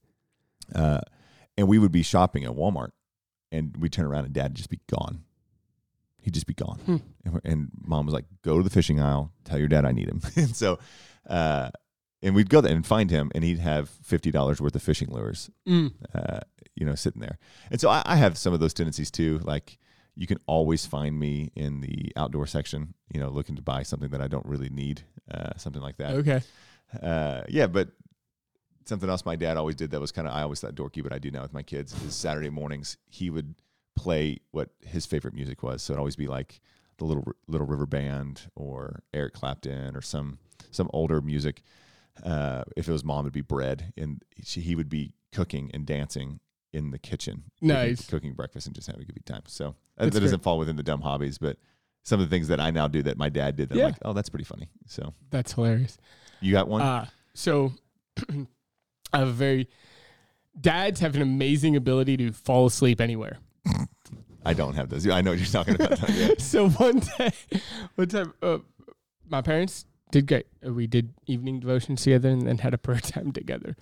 Uh, 0.75 1.01
and 1.57 1.67
we 1.67 1.79
would 1.79 1.91
be 1.91 2.03
shopping 2.05 2.45
at 2.45 2.53
Walmart, 2.53 2.91
and 3.51 3.77
we'd 3.79 3.93
turn 3.93 4.05
around, 4.05 4.27
and 4.27 4.33
Dad 4.35 4.51
would 4.51 4.57
just 4.57 4.71
be 4.71 4.79
gone. 4.89 5.25
He'd 6.21 6.35
just 6.35 6.47
be 6.47 6.55
gone. 6.55 6.79
Hmm. 6.85 6.97
And, 7.25 7.35
we- 7.35 7.41
and 7.45 7.69
Mom 7.85 8.05
was 8.07 8.13
like, 8.15 8.27
"Go 8.43 8.59
to 8.59 8.63
the 8.63 8.71
fishing 8.71 9.01
aisle. 9.01 9.33
Tell 9.45 9.59
your 9.59 9.67
dad 9.69 9.85
I 9.85 9.91
need 9.93 10.09
him." 10.09 10.21
and 10.37 10.55
so, 10.55 10.79
uh, 11.29 11.71
and 12.23 12.35
we'd 12.35 12.51
go 12.51 12.61
there 12.61 12.75
and 12.75 12.87
find 12.87 13.11
him, 13.11 13.31
and 13.35 13.45
he'd 13.45 13.59
have 13.59 13.89
fifty 13.89 14.31
dollars 14.31 14.61
worth 14.61 14.75
of 14.75 14.83
fishing 14.83 15.09
lures, 15.11 15.51
Mm. 15.67 15.93
uh, 16.15 16.41
you 16.75 16.85
know, 16.87 16.95
sitting 16.95 17.21
there. 17.21 17.39
And 17.71 17.81
so 17.81 17.89
I, 17.89 18.03
I 18.05 18.17
have 18.17 18.37
some 18.39 18.53
of 18.53 18.61
those 18.61 18.75
tendencies 18.75 19.11
too. 19.11 19.41
Like 19.43 19.79
you 20.15 20.27
can 20.27 20.39
always 20.47 20.85
find 20.87 21.19
me 21.19 21.51
in 21.55 21.81
the 21.81 22.13
outdoor 22.17 22.47
section, 22.47 22.95
you 23.13 23.21
know, 23.21 23.29
looking 23.29 23.57
to 23.57 23.63
buy 23.63 23.83
something 23.85 24.11
that 24.11 24.21
I 24.21 24.27
don't 24.29 24.47
really 24.47 24.69
need, 24.69 25.03
uh, 25.31 25.51
something 25.57 25.83
like 25.83 25.97
that. 25.99 26.15
Okay. 26.15 26.41
Uh, 27.03 27.43
yeah, 27.49 27.67
but 27.69 27.91
something 28.87 29.09
else 29.11 29.25
my 29.27 29.37
dad 29.37 29.57
always 29.57 29.75
did 29.77 29.91
that 29.91 30.01
was 30.01 30.11
kind 30.13 30.27
of 30.27 30.35
I 30.35 30.43
always 30.43 30.61
thought 30.61 30.75
dorky, 30.75 31.03
but 31.03 31.13
I 31.13 31.19
do 31.19 31.31
now 31.31 31.43
with 31.43 31.53
my 31.53 31.63
kids 31.63 31.95
is 32.05 32.15
Saturday 32.15 32.51
mornings 32.51 32.97
he 33.07 33.31
would 33.31 33.55
play 33.95 34.39
what 34.51 34.71
his 34.85 35.07
favorite 35.07 35.35
music 35.35 35.63
was. 35.63 35.83
So 35.83 35.93
it'd 35.93 35.99
always 35.99 36.17
be 36.17 36.27
like 36.27 36.61
the 36.99 37.05
little 37.05 37.25
Little 37.47 37.67
River 37.67 37.87
Band 37.87 38.43
or 38.57 39.03
Eric 39.15 39.35
Clapton 39.35 39.95
or 39.97 40.01
some 40.03 40.39
some 40.71 40.89
older 40.93 41.21
music. 41.21 41.63
Uh, 42.25 42.65
if 42.77 42.89
it 42.89 42.93
was 42.93 43.05
mom, 43.05 43.25
it'd 43.25 43.33
be 43.33 43.41
bread, 43.41 43.93
and 43.97 44.23
she, 44.43 44.61
he 44.61 44.75
would 44.75 44.89
be 44.89 45.13
cooking 45.33 45.71
and 45.75 45.87
dancing 45.87 46.41
in 46.73 46.91
the 46.91 46.99
kitchen, 46.99 47.45
Nice. 47.63 48.07
cooking, 48.07 48.35
breakfast 48.35 48.67
and 48.67 48.75
just 48.75 48.87
having 48.89 49.03
a 49.03 49.05
good 49.13 49.25
time. 49.25 49.43
So 49.47 49.69
uh, 49.69 49.73
That's 50.05 50.15
that 50.15 50.21
doesn't 50.21 50.39
great. 50.39 50.45
fall 50.45 50.59
within 50.59 50.77
the 50.77 50.83
dumb 50.83 51.01
hobbies, 51.01 51.39
but 51.39 51.57
some 52.03 52.21
of 52.21 52.29
the 52.29 52.35
things 52.35 52.49
that 52.49 52.61
I 52.61 52.71
now 52.71 52.89
do 52.89 53.03
that 53.03 53.17
my 53.17 53.29
dad 53.31 53.57
did, 53.57 53.69
that 53.71 53.77
Yeah. 53.77 53.85
I'm 53.87 53.91
like, 53.93 53.99
oh, 54.05 54.13
that's 54.13 54.29
pretty 54.29 54.45
funny. 54.45 54.69
So 54.87 55.15
That's 55.31 55.53
hilarious. 55.55 55.97
you 56.41 56.53
got 56.53 56.69
one? 56.69 56.83
Uh, 56.83 57.07
so 57.35 57.73
I 59.13 59.19
have 59.19 59.29
a 59.29 59.33
very 59.33 59.69
dads 60.61 61.01
have 61.01 61.15
an 61.15 61.23
amazing 61.23 61.77
ability 61.77 62.17
to 62.19 62.33
fall 62.33 62.67
asleep 62.67 63.01
anywhere. 63.01 63.39
I 64.45 64.55
don't 64.55 64.75
have 64.75 64.89
those. 64.89 65.07
I 65.09 65.21
know 65.21 65.31
what 65.33 65.39
you're 65.39 65.47
talking 65.49 65.75
about. 65.75 65.99
So 66.41 66.69
one 66.71 67.01
day, 67.19 67.31
one 67.97 68.09
time, 68.09 68.33
uh, 68.43 68.59
my 69.29 69.43
parents 69.43 69.85
did 70.11 70.27
great. 70.27 70.47
We 70.63 70.87
did 70.87 71.15
evening 71.27 71.61
devotions 71.61 72.03
together 72.03 72.29
and 72.31 72.43
then 72.43 72.59
had 72.59 72.75
a 72.75 72.79
prayer 72.79 73.01
time 73.03 73.33
together. 73.33 73.77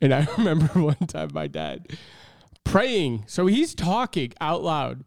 And 0.00 0.12
I 0.12 0.26
remember 0.38 0.66
one 0.80 1.06
time 1.06 1.30
my 1.32 1.46
dad 1.46 1.86
praying. 2.64 3.24
So 3.26 3.46
he's 3.46 3.74
talking 3.74 4.32
out 4.40 4.62
loud, 4.62 5.04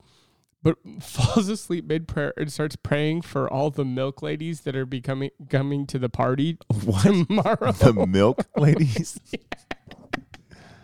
but 0.62 0.78
falls 1.02 1.50
asleep 1.50 1.86
mid 1.86 2.08
prayer 2.08 2.34
and 2.38 2.52
starts 2.52 2.76
praying 2.76 3.22
for 3.24 3.52
all 3.52 3.70
the 3.70 3.86
milk 3.86 4.22
ladies 4.22 4.62
that 4.62 4.76
are 4.76 4.86
becoming 4.86 5.32
coming 5.50 5.86
to 5.88 6.00
the 6.00 6.10
party 6.10 6.58
tomorrow. 7.02 7.72
the 7.72 8.06
milk 8.08 8.46
ladies. 8.58 9.20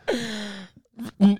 N- 0.07 0.15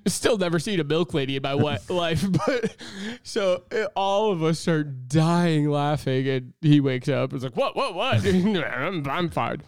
still 0.08 0.38
never 0.38 0.60
seen 0.60 0.80
a 0.80 0.84
milk 0.84 1.14
lady 1.14 1.36
in 1.36 1.42
my 1.44 1.54
life, 1.90 2.26
but 2.46 2.76
so 3.24 3.64
all 3.96 4.32
of 4.32 4.44
us 4.44 4.68
are 4.68 4.84
dying 4.84 5.70
laughing, 5.70 6.28
and 6.28 6.54
he 6.62 6.80
wakes 6.80 7.10
up. 7.10 7.32
and 7.32 7.38
is 7.38 7.44
like, 7.44 7.56
"What? 7.56 7.76
What? 7.76 7.96
What? 7.96 8.26
I'm, 8.26 9.08
I'm 9.08 9.30
fine." 9.30 9.62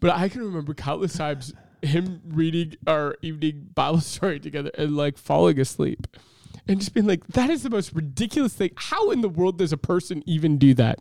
But 0.00 0.10
I 0.16 0.28
can 0.28 0.42
remember 0.42 0.74
countless 0.74 1.16
times 1.16 1.52
him 1.82 2.20
reading 2.26 2.74
our 2.86 3.16
evening 3.22 3.68
Bible 3.74 4.00
story 4.00 4.38
together 4.40 4.70
and 4.76 4.96
like 4.96 5.18
falling 5.18 5.58
asleep, 5.60 6.06
and 6.66 6.78
just 6.78 6.94
being 6.94 7.06
like, 7.06 7.26
"That 7.28 7.50
is 7.50 7.62
the 7.62 7.70
most 7.70 7.94
ridiculous 7.94 8.54
thing. 8.54 8.70
How 8.76 9.10
in 9.10 9.20
the 9.20 9.28
world 9.28 9.58
does 9.58 9.72
a 9.72 9.78
person 9.78 10.22
even 10.26 10.58
do 10.58 10.74
that?" 10.74 10.98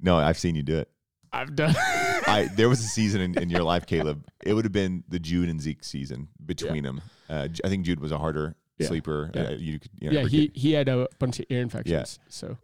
No, 0.00 0.16
I've 0.16 0.38
seen 0.38 0.54
you 0.54 0.62
do 0.62 0.78
it. 0.78 0.90
I've 1.32 1.56
done. 1.56 1.74
I 2.34 2.44
there 2.46 2.68
was 2.68 2.80
a 2.80 2.88
season 2.88 3.20
in, 3.20 3.38
in 3.38 3.50
your 3.50 3.62
life, 3.62 3.86
Caleb. 3.86 4.26
It 4.44 4.54
would 4.54 4.64
have 4.64 4.72
been 4.72 5.04
the 5.08 5.18
Jude 5.18 5.48
and 5.48 5.60
Zeke 5.60 5.84
season 5.84 6.28
between 6.44 6.84
them. 6.84 7.00
Uh, 7.28 7.48
J- 7.48 7.60
I 7.64 7.68
think 7.68 7.84
Jude 7.86 8.00
was 8.00 8.12
a 8.12 8.18
harder 8.18 8.54
Yeah. 8.78 8.88
sleeper. 8.88 9.30
Yeah. 9.34 9.42
Uh, 9.42 9.50
you 9.52 9.78
could, 9.80 9.90
you 10.00 10.10
know, 10.10 10.20
yeah, 10.20 10.26
he 10.28 10.48
get- 10.48 10.56
he 10.56 10.72
had 10.72 10.88
a 10.88 11.08
bunch 11.18 11.40
of 11.40 11.46
ear 11.48 11.60
infections. 11.62 12.18
So 12.28 12.58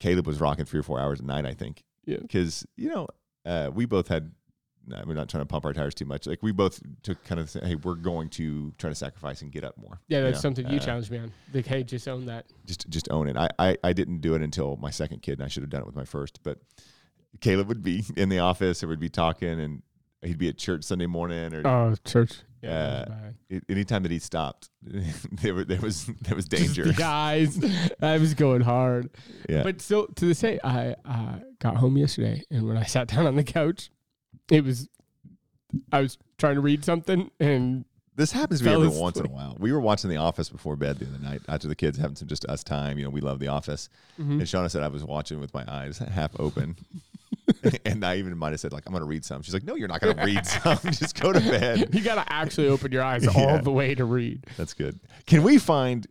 Caleb 0.00 0.26
was 0.26 0.40
rocking 0.40 0.64
three 0.64 0.80
or 0.80 0.84
four 0.84 1.00
hours 1.00 1.20
a 1.20 1.24
night. 1.24 1.46
I 1.46 1.54
think. 1.54 1.84
Yeah. 2.04 2.18
Because 2.20 2.66
you 2.76 2.88
know, 2.88 3.06
uh, 3.44 3.70
we 3.72 3.84
both 3.86 4.08
had. 4.08 4.32
no, 4.86 5.02
We're 5.06 5.14
not 5.14 5.28
trying 5.28 5.42
to 5.42 5.46
pump 5.46 5.64
our 5.64 5.72
tires 5.74 5.94
too 5.94 6.04
much. 6.06 6.26
Like 6.26 6.42
we 6.42 6.52
both 6.52 6.80
took 7.02 7.22
kind 7.24 7.40
of, 7.40 7.50
say, 7.50 7.60
hey, 7.62 7.74
we're 7.74 7.94
going 7.94 8.28
to 8.30 8.72
try 8.78 8.88
to 8.90 8.94
sacrifice 8.94 9.42
and 9.42 9.52
get 9.52 9.64
up 9.64 9.76
more. 9.76 10.00
yeah, 10.08 10.18
you 10.18 10.24
that's 10.24 10.38
know? 10.38 10.40
something 10.40 10.68
you 10.70 10.76
Uh, 10.78 10.84
challenged 10.84 11.10
me 11.10 11.18
on. 11.18 11.32
Like, 11.52 11.66
hey, 11.66 11.82
just 11.82 12.08
own 12.08 12.26
that. 12.26 12.46
just 12.64 12.88
just 12.88 13.10
own 13.10 13.28
it. 13.28 13.36
I, 13.36 13.48
I 13.58 13.76
I 13.84 13.92
didn't 13.92 14.20
do 14.20 14.34
it 14.34 14.42
until 14.42 14.76
my 14.76 14.90
second 14.90 15.22
kid, 15.22 15.38
and 15.38 15.42
I 15.44 15.48
should 15.48 15.62
have 15.62 15.70
done 15.70 15.80
it 15.82 15.86
with 15.86 15.96
my 15.96 16.04
first. 16.04 16.40
But 16.42 16.58
Caleb 17.40 17.68
would 17.68 17.82
be 17.82 18.04
in 18.16 18.28
the 18.28 18.38
office, 18.40 18.82
or 18.82 18.88
would 18.88 19.00
be 19.00 19.08
talking, 19.08 19.60
and 19.60 19.82
he'd 20.22 20.38
be 20.38 20.48
at 20.48 20.58
church 20.58 20.84
Sunday 20.84 21.06
morning, 21.06 21.54
or 21.54 21.66
Oh, 21.66 21.94
church. 22.04 22.32
Yeah, 22.62 22.70
that 22.70 23.08
was 23.08 23.34
bad. 23.50 23.62
a- 23.68 23.72
anytime 23.72 24.02
that 24.02 24.10
he 24.10 24.18
stopped, 24.18 24.68
there 24.82 25.54
were, 25.54 25.64
there 25.64 25.80
was 25.80 26.06
there 26.22 26.34
was 26.34 26.46
danger. 26.48 26.84
the 26.86 26.92
guys, 26.92 27.58
I 28.02 28.18
was 28.18 28.34
going 28.34 28.62
hard. 28.62 29.10
Yeah, 29.48 29.62
But 29.62 29.80
still, 29.80 30.08
to 30.08 30.24
this 30.24 30.40
day, 30.40 30.58
I 30.64 30.96
uh, 31.04 31.36
got 31.60 31.76
home 31.76 31.96
yesterday, 31.96 32.42
and 32.50 32.66
when 32.66 32.76
I 32.76 32.82
sat 32.84 33.06
down 33.08 33.26
on 33.26 33.36
the 33.36 33.44
couch, 33.44 33.90
it 34.50 34.64
was 34.64 34.88
I 35.92 36.00
was 36.00 36.18
trying 36.38 36.56
to 36.56 36.60
read 36.60 36.84
something, 36.84 37.30
and 37.38 37.84
this 38.16 38.32
happens 38.32 38.58
to 38.60 38.66
me 38.66 38.72
every 38.72 38.88
once 38.88 39.18
in 39.18 39.26
a 39.26 39.28
while. 39.28 39.54
We 39.60 39.70
were 39.70 39.80
watching 39.80 40.10
The 40.10 40.16
Office 40.16 40.48
before 40.48 40.74
bed 40.74 40.98
the 40.98 41.06
other 41.06 41.22
night 41.22 41.42
after 41.48 41.68
the 41.68 41.76
kids 41.76 41.96
having 41.98 42.16
some 42.16 42.26
just 42.26 42.44
us 42.46 42.64
time. 42.64 42.98
You 42.98 43.04
know, 43.04 43.10
we 43.10 43.20
love 43.20 43.38
The 43.38 43.46
Office, 43.48 43.88
Mhm. 44.18 44.30
and 44.32 44.42
Shauna 44.42 44.68
said 44.68 44.82
I 44.82 44.88
was 44.88 45.04
watching 45.04 45.38
with 45.38 45.54
my 45.54 45.64
eyes 45.68 45.98
half 45.98 46.32
open. 46.40 46.74
and 47.84 48.04
I 48.04 48.16
even 48.16 48.36
might 48.38 48.50
have 48.50 48.60
said 48.60 48.72
like 48.72 48.84
I'm 48.86 48.92
going 48.92 49.02
to 49.02 49.08
read 49.08 49.24
some. 49.24 49.42
She's 49.42 49.54
like, 49.54 49.64
No, 49.64 49.74
you're 49.74 49.88
not 49.88 50.00
going 50.00 50.16
to 50.16 50.24
read 50.24 50.46
some. 50.46 50.78
Just 50.92 51.20
go 51.20 51.32
to 51.32 51.40
bed. 51.40 51.94
you 51.94 52.00
gotta 52.02 52.24
actually 52.32 52.68
open 52.68 52.92
your 52.92 53.02
eyes 53.02 53.24
Yeah. 53.24 53.30
all 53.34 53.58
the 53.62 53.72
way 53.72 53.94
to 53.94 54.04
read. 54.04 54.46
That's 54.56 54.74
good. 54.74 54.98
Can 55.26 55.42
we 55.42 55.58
find? 55.58 56.06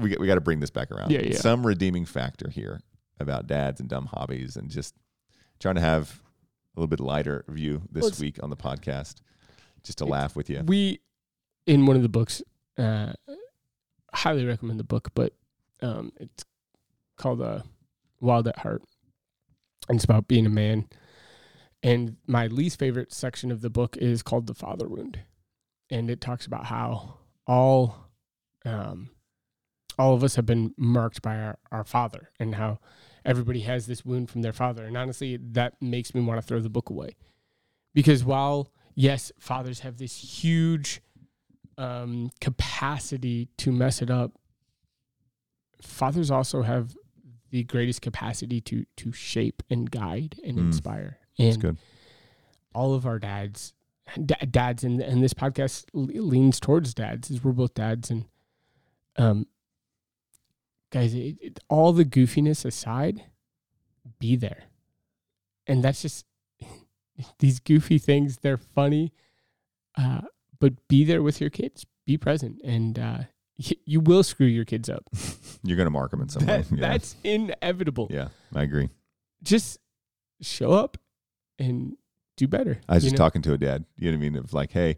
We 0.00 0.10
got, 0.10 0.20
we 0.20 0.26
got 0.26 0.36
to 0.36 0.40
bring 0.40 0.60
this 0.60 0.70
back 0.70 0.90
around. 0.90 1.10
Yeah, 1.10 1.20
yeah. 1.20 1.36
Some 1.36 1.66
redeeming 1.66 2.06
factor 2.06 2.48
here 2.48 2.80
about 3.20 3.46
dads 3.46 3.78
and 3.80 3.88
dumb 3.90 4.06
hobbies, 4.06 4.56
and 4.56 4.70
just 4.70 4.94
trying 5.60 5.74
to 5.74 5.82
have 5.82 6.20
a 6.76 6.80
little 6.80 6.88
bit 6.88 6.98
lighter 7.00 7.44
view 7.48 7.82
this 7.90 8.02
Well, 8.02 8.12
week 8.20 8.38
on 8.42 8.48
the 8.50 8.56
podcast, 8.56 9.16
just 9.82 9.98
to 9.98 10.06
laugh 10.06 10.34
with 10.34 10.48
you. 10.48 10.62
We, 10.64 11.00
in 11.66 11.84
one 11.84 11.96
of 11.96 12.02
the 12.02 12.08
books, 12.08 12.42
uh, 12.78 13.12
highly 14.14 14.46
recommend 14.46 14.80
the 14.80 14.84
book, 14.84 15.10
but 15.14 15.34
um, 15.82 16.10
it's 16.18 16.44
called 17.16 17.42
uh, 17.42 17.60
Wild 18.20 18.48
at 18.48 18.58
Heart. 18.58 18.82
And 19.92 19.98
it's 19.98 20.04
about 20.06 20.26
being 20.26 20.46
a 20.46 20.48
man. 20.48 20.88
And 21.82 22.16
my 22.26 22.46
least 22.46 22.78
favorite 22.78 23.12
section 23.12 23.50
of 23.50 23.60
the 23.60 23.68
book 23.68 23.94
is 23.98 24.22
called 24.22 24.46
The 24.46 24.54
Father 24.54 24.88
Wound. 24.88 25.18
And 25.90 26.10
it 26.10 26.18
talks 26.18 26.46
about 26.46 26.64
how 26.64 27.18
all 27.46 28.08
um, 28.64 29.10
all 29.98 30.14
of 30.14 30.24
us 30.24 30.36
have 30.36 30.46
been 30.46 30.72
marked 30.78 31.20
by 31.20 31.36
our, 31.36 31.58
our 31.70 31.84
father 31.84 32.30
and 32.40 32.54
how 32.54 32.78
everybody 33.22 33.60
has 33.60 33.86
this 33.86 34.02
wound 34.02 34.30
from 34.30 34.40
their 34.40 34.54
father. 34.54 34.86
And 34.86 34.96
honestly, 34.96 35.36
that 35.36 35.74
makes 35.82 36.14
me 36.14 36.22
want 36.22 36.40
to 36.40 36.46
throw 36.46 36.58
the 36.58 36.70
book 36.70 36.88
away. 36.88 37.10
Because 37.92 38.24
while, 38.24 38.72
yes, 38.94 39.30
fathers 39.38 39.80
have 39.80 39.98
this 39.98 40.42
huge 40.42 41.02
um, 41.76 42.30
capacity 42.40 43.50
to 43.58 43.70
mess 43.70 44.00
it 44.00 44.10
up, 44.10 44.32
fathers 45.82 46.30
also 46.30 46.62
have 46.62 46.96
the 47.52 47.62
greatest 47.62 48.02
capacity 48.02 48.60
to 48.62 48.84
to 48.96 49.12
shape 49.12 49.62
and 49.70 49.88
guide 49.90 50.40
and 50.44 50.56
Mm. 50.58 50.66
inspire. 50.66 51.18
That's 51.38 51.56
good. 51.56 51.76
all 52.74 52.94
of 52.94 53.06
our 53.06 53.18
dads, 53.18 53.72
da- 54.24 54.44
dads, 54.50 54.82
and 54.82 55.00
and 55.00 55.22
this 55.22 55.34
podcast 55.34 55.84
leans 55.94 56.58
towards 56.58 56.92
dads, 56.94 57.30
as 57.30 57.44
we're 57.44 57.52
both 57.52 57.74
dads, 57.74 58.10
and 58.10 58.24
um, 59.16 59.46
guys, 60.90 61.14
it, 61.14 61.36
it, 61.40 61.60
all 61.68 61.92
the 61.92 62.04
goofiness 62.04 62.64
aside, 62.64 63.24
be 64.18 64.36
there, 64.36 64.64
and 65.66 65.82
that's 65.84 66.02
just 66.02 66.24
these 67.38 67.60
goofy 67.60 67.98
things. 67.98 68.38
They're 68.38 68.56
funny, 68.56 69.12
uh, 69.96 70.22
but 70.58 70.88
be 70.88 71.04
there 71.04 71.22
with 71.22 71.40
your 71.40 71.50
kids. 71.50 71.84
Be 72.06 72.16
present, 72.18 72.60
and 72.64 72.98
uh, 72.98 73.18
you 73.56 74.00
will 74.00 74.22
screw 74.22 74.46
your 74.46 74.64
kids 74.64 74.88
up. 74.88 75.04
You're 75.62 75.76
gonna 75.76 75.90
mark 75.90 76.10
them 76.10 76.20
in 76.22 76.28
some 76.28 76.46
way. 76.46 76.64
Yeah. 76.70 76.80
That's 76.80 77.14
inevitable. 77.22 78.08
yeah, 78.10 78.28
I 78.54 78.62
agree. 78.62 78.88
Just 79.42 79.78
show 80.40 80.72
up 80.72 80.98
and 81.58 81.96
do 82.36 82.48
better. 82.48 82.80
I 82.88 82.94
was 82.94 83.04
just 83.04 83.12
know? 83.14 83.18
talking 83.18 83.42
to 83.42 83.52
a 83.52 83.58
dad. 83.58 83.84
You 83.96 84.10
know 84.10 84.16
what 84.18 84.24
I 84.26 84.30
mean? 84.30 84.36
Of 84.36 84.52
like, 84.52 84.72
hey, 84.72 84.96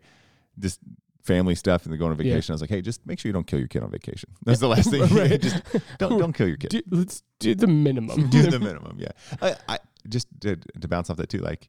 this 0.56 0.78
family 1.22 1.54
stuff 1.54 1.84
and 1.84 1.92
they're 1.92 1.98
going 1.98 2.12
on 2.12 2.18
Yeah. 2.18 2.32
vacation. 2.34 2.52
I 2.52 2.54
was 2.54 2.60
like, 2.60 2.70
hey, 2.70 2.80
just 2.82 3.04
make 3.06 3.18
sure 3.18 3.28
you 3.28 3.32
don't 3.32 3.46
kill 3.46 3.58
your 3.58 3.68
kid 3.68 3.82
on 3.82 3.90
vacation. 3.90 4.30
That's 4.44 4.60
the 4.60 4.68
last 4.68 4.90
thing. 4.90 5.02
Right. 5.16 5.40
just 5.40 5.62
don't 5.98 6.18
don't 6.18 6.32
kill 6.32 6.48
your 6.48 6.56
kid. 6.56 6.70
Do, 6.70 6.82
let's 6.90 7.22
do 7.40 7.54
the 7.54 7.66
minimum. 7.66 8.28
do 8.30 8.42
the 8.42 8.60
minimum. 8.60 8.98
Yeah. 8.98 9.08
I, 9.42 9.56
I 9.68 9.78
just 10.08 10.28
to, 10.42 10.56
to 10.56 10.88
bounce 10.88 11.10
off 11.10 11.16
that 11.16 11.28
too. 11.28 11.38
Like, 11.38 11.68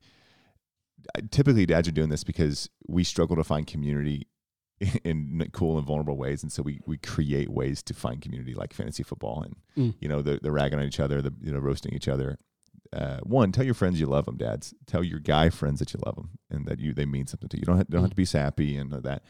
I- 1.18 1.22
typically 1.32 1.66
dads 1.66 1.88
are 1.88 1.92
doing 1.92 2.10
this 2.10 2.24
because 2.24 2.70
we 2.88 3.04
struggle 3.04 3.36
to 3.38 3.44
find 3.44 3.66
community 3.66 4.28
in, 5.04 5.40
in 5.42 5.50
cool 5.54 5.78
and 5.78 5.86
vulnerable 5.88 6.18
ways, 6.18 6.44
and 6.44 6.52
so 6.52 6.62
we 6.64 6.80
we 6.86 6.98
create 6.98 7.50
ways 7.50 7.82
to 7.84 7.94
find 7.94 8.22
community, 8.22 8.54
like 8.54 8.74
fantasy 8.74 9.04
football, 9.04 9.44
and 9.44 9.56
Mm. 9.78 9.94
you 10.00 10.08
know 10.08 10.22
they're, 10.22 10.40
they're 10.42 10.52
ragging 10.52 10.80
on 10.80 10.86
each 10.86 11.00
other, 11.00 11.22
the 11.22 11.34
you 11.42 11.52
know 11.52 11.60
roasting 11.60 11.94
each 11.94 12.08
other. 12.08 12.38
Uh, 12.94 13.18
one, 13.24 13.52
tell 13.52 13.66
your 13.66 13.74
friends 13.74 14.00
you 14.00 14.06
love 14.06 14.26
them, 14.26 14.38
dads. 14.38 14.74
Tell 14.86 15.04
your 15.04 15.20
guy 15.20 15.50
friends 15.50 15.80
that 15.80 15.94
you 15.94 16.00
love 16.06 16.16
them 16.16 16.30
and 16.50 16.66
that 16.68 16.80
you 16.80 16.94
they 16.94 17.06
mean 17.06 17.28
something 17.28 17.50
to 17.50 17.58
you. 17.58 17.62
You 17.62 17.66
don't 17.66 17.78
have, 17.78 17.88
don't 17.90 18.02
have 18.02 18.10
to 18.12 18.16
be 18.16 18.26
sappy 18.26 18.78
and 18.78 18.94
all 18.94 19.02
that. 19.02 19.24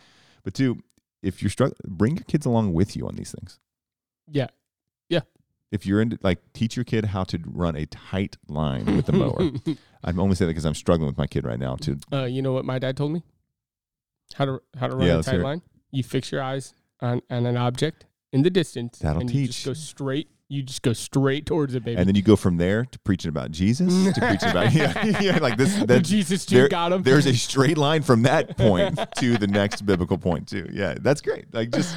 But 0.44 0.54
two, 0.54 0.84
if 1.24 1.42
you're 1.42 1.50
struggling, 1.50 1.78
bring 1.88 2.16
your 2.18 2.26
kids 2.26 2.46
along 2.46 2.74
with 2.74 2.96
you 2.96 3.08
on 3.08 3.16
these 3.16 3.32
things 3.32 3.60
yeah. 4.30 4.48
Yeah. 5.10 5.22
If 5.72 5.86
you're 5.86 6.02
into 6.02 6.18
like 6.22 6.40
teach 6.54 6.76
your 6.76 6.84
kid 6.86 7.06
how 7.06 7.24
to 7.26 7.40
run 7.46 7.76
a 7.76 7.86
tight 7.88 8.38
line 8.48 8.86
with 8.96 9.06
the 9.08 9.14
mower. 9.14 9.52
I'm 10.04 10.20
only 10.20 10.36
saying 10.36 10.48
that 10.48 10.54
because 10.54 10.66
I'm 10.66 10.74
struggling 10.76 11.08
with 11.08 11.18
my 11.18 11.28
kid 11.28 11.46
right 11.46 11.60
now 11.60 11.76
too. 11.76 11.98
uh, 12.14 12.24
you 12.26 12.42
know 12.42 12.54
what 12.54 12.66
my 12.66 12.78
dad 12.80 12.98
told 12.98 13.12
me? 13.14 13.24
How 14.34 14.46
to 14.46 14.62
how 14.78 14.88
to 14.88 14.96
run 14.96 15.08
Yeah, 15.08 15.20
a 15.20 15.24
tight 15.24 15.40
line. 15.42 15.62
You 15.92 16.04
fix 16.04 16.32
your 16.32 16.42
eyes 16.42 16.74
on, 17.02 17.22
on 17.30 17.46
an 17.46 17.56
object 17.58 18.06
in 18.34 18.42
the 18.42 18.50
distance. 18.50 19.00
That'll 19.00 19.22
and 19.22 19.32
You 19.32 19.48
just 19.48 19.60
teach. 19.60 19.66
go 19.66 19.74
straight. 19.74 20.30
You 20.48 20.62
just 20.62 20.84
go 20.84 20.94
straight 20.94 21.48
towards 21.48 21.74
it, 21.74 21.84
baby. 21.84 21.98
and 21.98 22.08
then 22.08 22.14
you 22.16 22.22
go 22.22 22.36
from 22.36 22.58
there 22.58 22.86
to 22.86 23.00
preaching 23.00 23.30
about 23.30 23.50
Jesus 23.50 23.92
to 24.14 24.22
preaching 24.22 24.50
about 24.50 24.72
yeah, 24.74 25.20
yeah 25.22 25.40
like 25.40 25.58
this 25.58 25.76
that 25.86 26.04
Jesus 26.04 26.46
there- 26.46 26.68
got 26.68 26.92
him. 26.92 27.02
there's 27.02 27.26
a 27.26 27.34
straight 27.34 27.80
line 27.80 28.04
from 28.04 28.22
that 28.24 28.56
point 28.56 29.00
to 29.18 29.38
the 29.38 29.48
next 29.48 29.88
biblical 29.88 30.20
point 30.20 30.48
too. 30.48 30.70
Yeah, 30.72 30.96
that's 31.02 31.22
great. 31.22 31.52
Like 31.52 31.72
just 31.72 31.96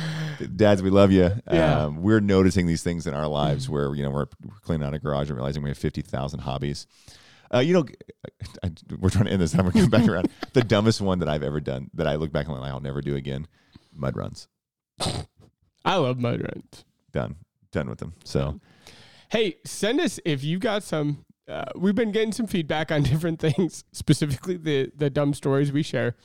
dads, 0.57 0.83
we 0.83 0.89
love 0.91 1.13
you. 1.13 1.31
Yeah. 1.53 1.85
Um, 1.85 2.03
we're 2.03 2.21
noticing 2.21 2.67
these 2.67 2.83
things 2.83 3.07
in 3.07 3.13
our 3.13 3.27
lives 3.29 3.69
where 3.69 3.95
you 3.95 4.03
know 4.03 4.11
we're, 4.11 4.27
we're 4.43 4.55
cleaning 4.63 4.87
out 4.87 4.95
a 4.95 4.99
garage 4.99 5.29
and 5.29 5.37
realizing 5.37 5.63
we 5.63 5.69
have 5.69 5.77
fifty 5.79 6.01
thousand 6.03 6.41
hobbies. 6.41 6.87
Uh, 7.53 7.59
you 7.61 7.73
know, 7.73 7.85
I, 8.63 8.71
we're 8.99 9.09
trying 9.11 9.25
to 9.27 9.31
end 9.33 9.41
this. 9.43 9.55
and 9.55 9.65
we're 9.65 9.73
coming 9.73 9.91
back 9.91 10.07
around. 10.09 10.29
The 10.53 10.63
dumbest 10.63 11.01
one 11.01 11.19
that 11.21 11.29
I've 11.29 11.43
ever 11.43 11.61
done 11.61 11.91
that 11.95 12.07
I 12.07 12.17
look 12.17 12.33
back 12.33 12.47
and 12.47 12.55
I'm 12.55 12.61
like, 12.61 12.71
I'll 12.73 12.81
never 12.81 13.01
do 13.01 13.15
again. 13.17 13.47
Mud 13.95 14.17
runs. 14.17 14.49
I 15.85 15.97
love 15.97 16.19
mud 16.19 16.41
runs. 16.43 16.85
Done. 17.13 17.37
Done 17.73 17.89
with 17.89 17.99
them. 17.99 18.15
So 18.25 18.61
Hey, 19.31 19.57
send 19.65 20.01
us 20.01 20.19
if 20.25 20.43
you 20.43 20.59
got 20.59 20.83
some. 20.83 21.25
Uh, 21.47 21.65
we've 21.77 21.95
been 21.95 22.13
getting 22.13 22.33
some 22.33 22.47
feedback 22.47 22.91
on 22.93 23.03
different 23.13 23.41
things, 23.41 23.85
specifically 23.93 24.57
the 24.57 24.91
the 24.97 25.11
dumb 25.11 25.33
stories 25.35 25.71
we 25.73 25.83
share. 25.83 26.17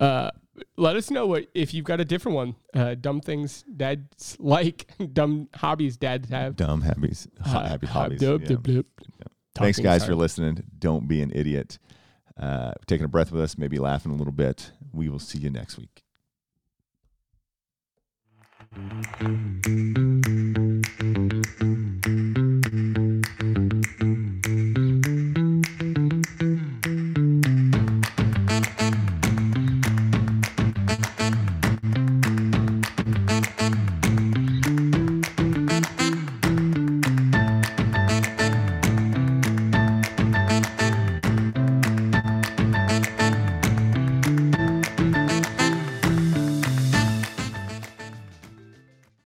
Uh, 0.00 0.30
let 0.76 0.96
us 0.96 1.10
know 1.10 1.26
what 1.26 1.46
if 1.54 1.74
you've 1.74 1.84
got 1.84 2.00
a 2.00 2.04
different 2.04 2.34
one. 2.36 2.54
Uh, 2.74 2.94
dumb 2.94 3.20
things 3.20 3.64
dads 3.76 4.36
like, 4.40 4.90
dumb 5.12 5.48
hobbies 5.54 5.96
dads 5.96 6.28
have. 6.30 6.56
dumb 6.56 6.80
hobbies. 6.82 7.28
Ho- 7.42 7.58
Uh, 7.58 7.68
happy 7.68 7.86
uh, 7.86 7.90
hobbies. 7.90 8.20
dub, 8.20 8.42
Yeah. 8.42 8.48
dub, 8.48 8.62
dub. 8.66 8.84
Thanks, 9.56 9.78
guys, 9.80 10.04
for 10.06 10.14
listening. 10.14 10.62
Don't 10.78 11.08
be 11.08 11.22
an 11.22 11.32
idiot. 11.34 11.78
Uh, 12.38 12.72
taking 12.86 13.04
a 13.04 13.08
breath 13.08 13.32
with 13.32 13.42
us, 13.42 13.56
maybe 13.56 13.78
laughing 13.78 14.12
a 14.12 14.14
little 14.14 14.32
bit. 14.32 14.70
We 14.92 15.08
will 15.08 15.18
see 15.18 15.38
you 15.38 15.50
next 15.50 15.78
week. 15.78 16.02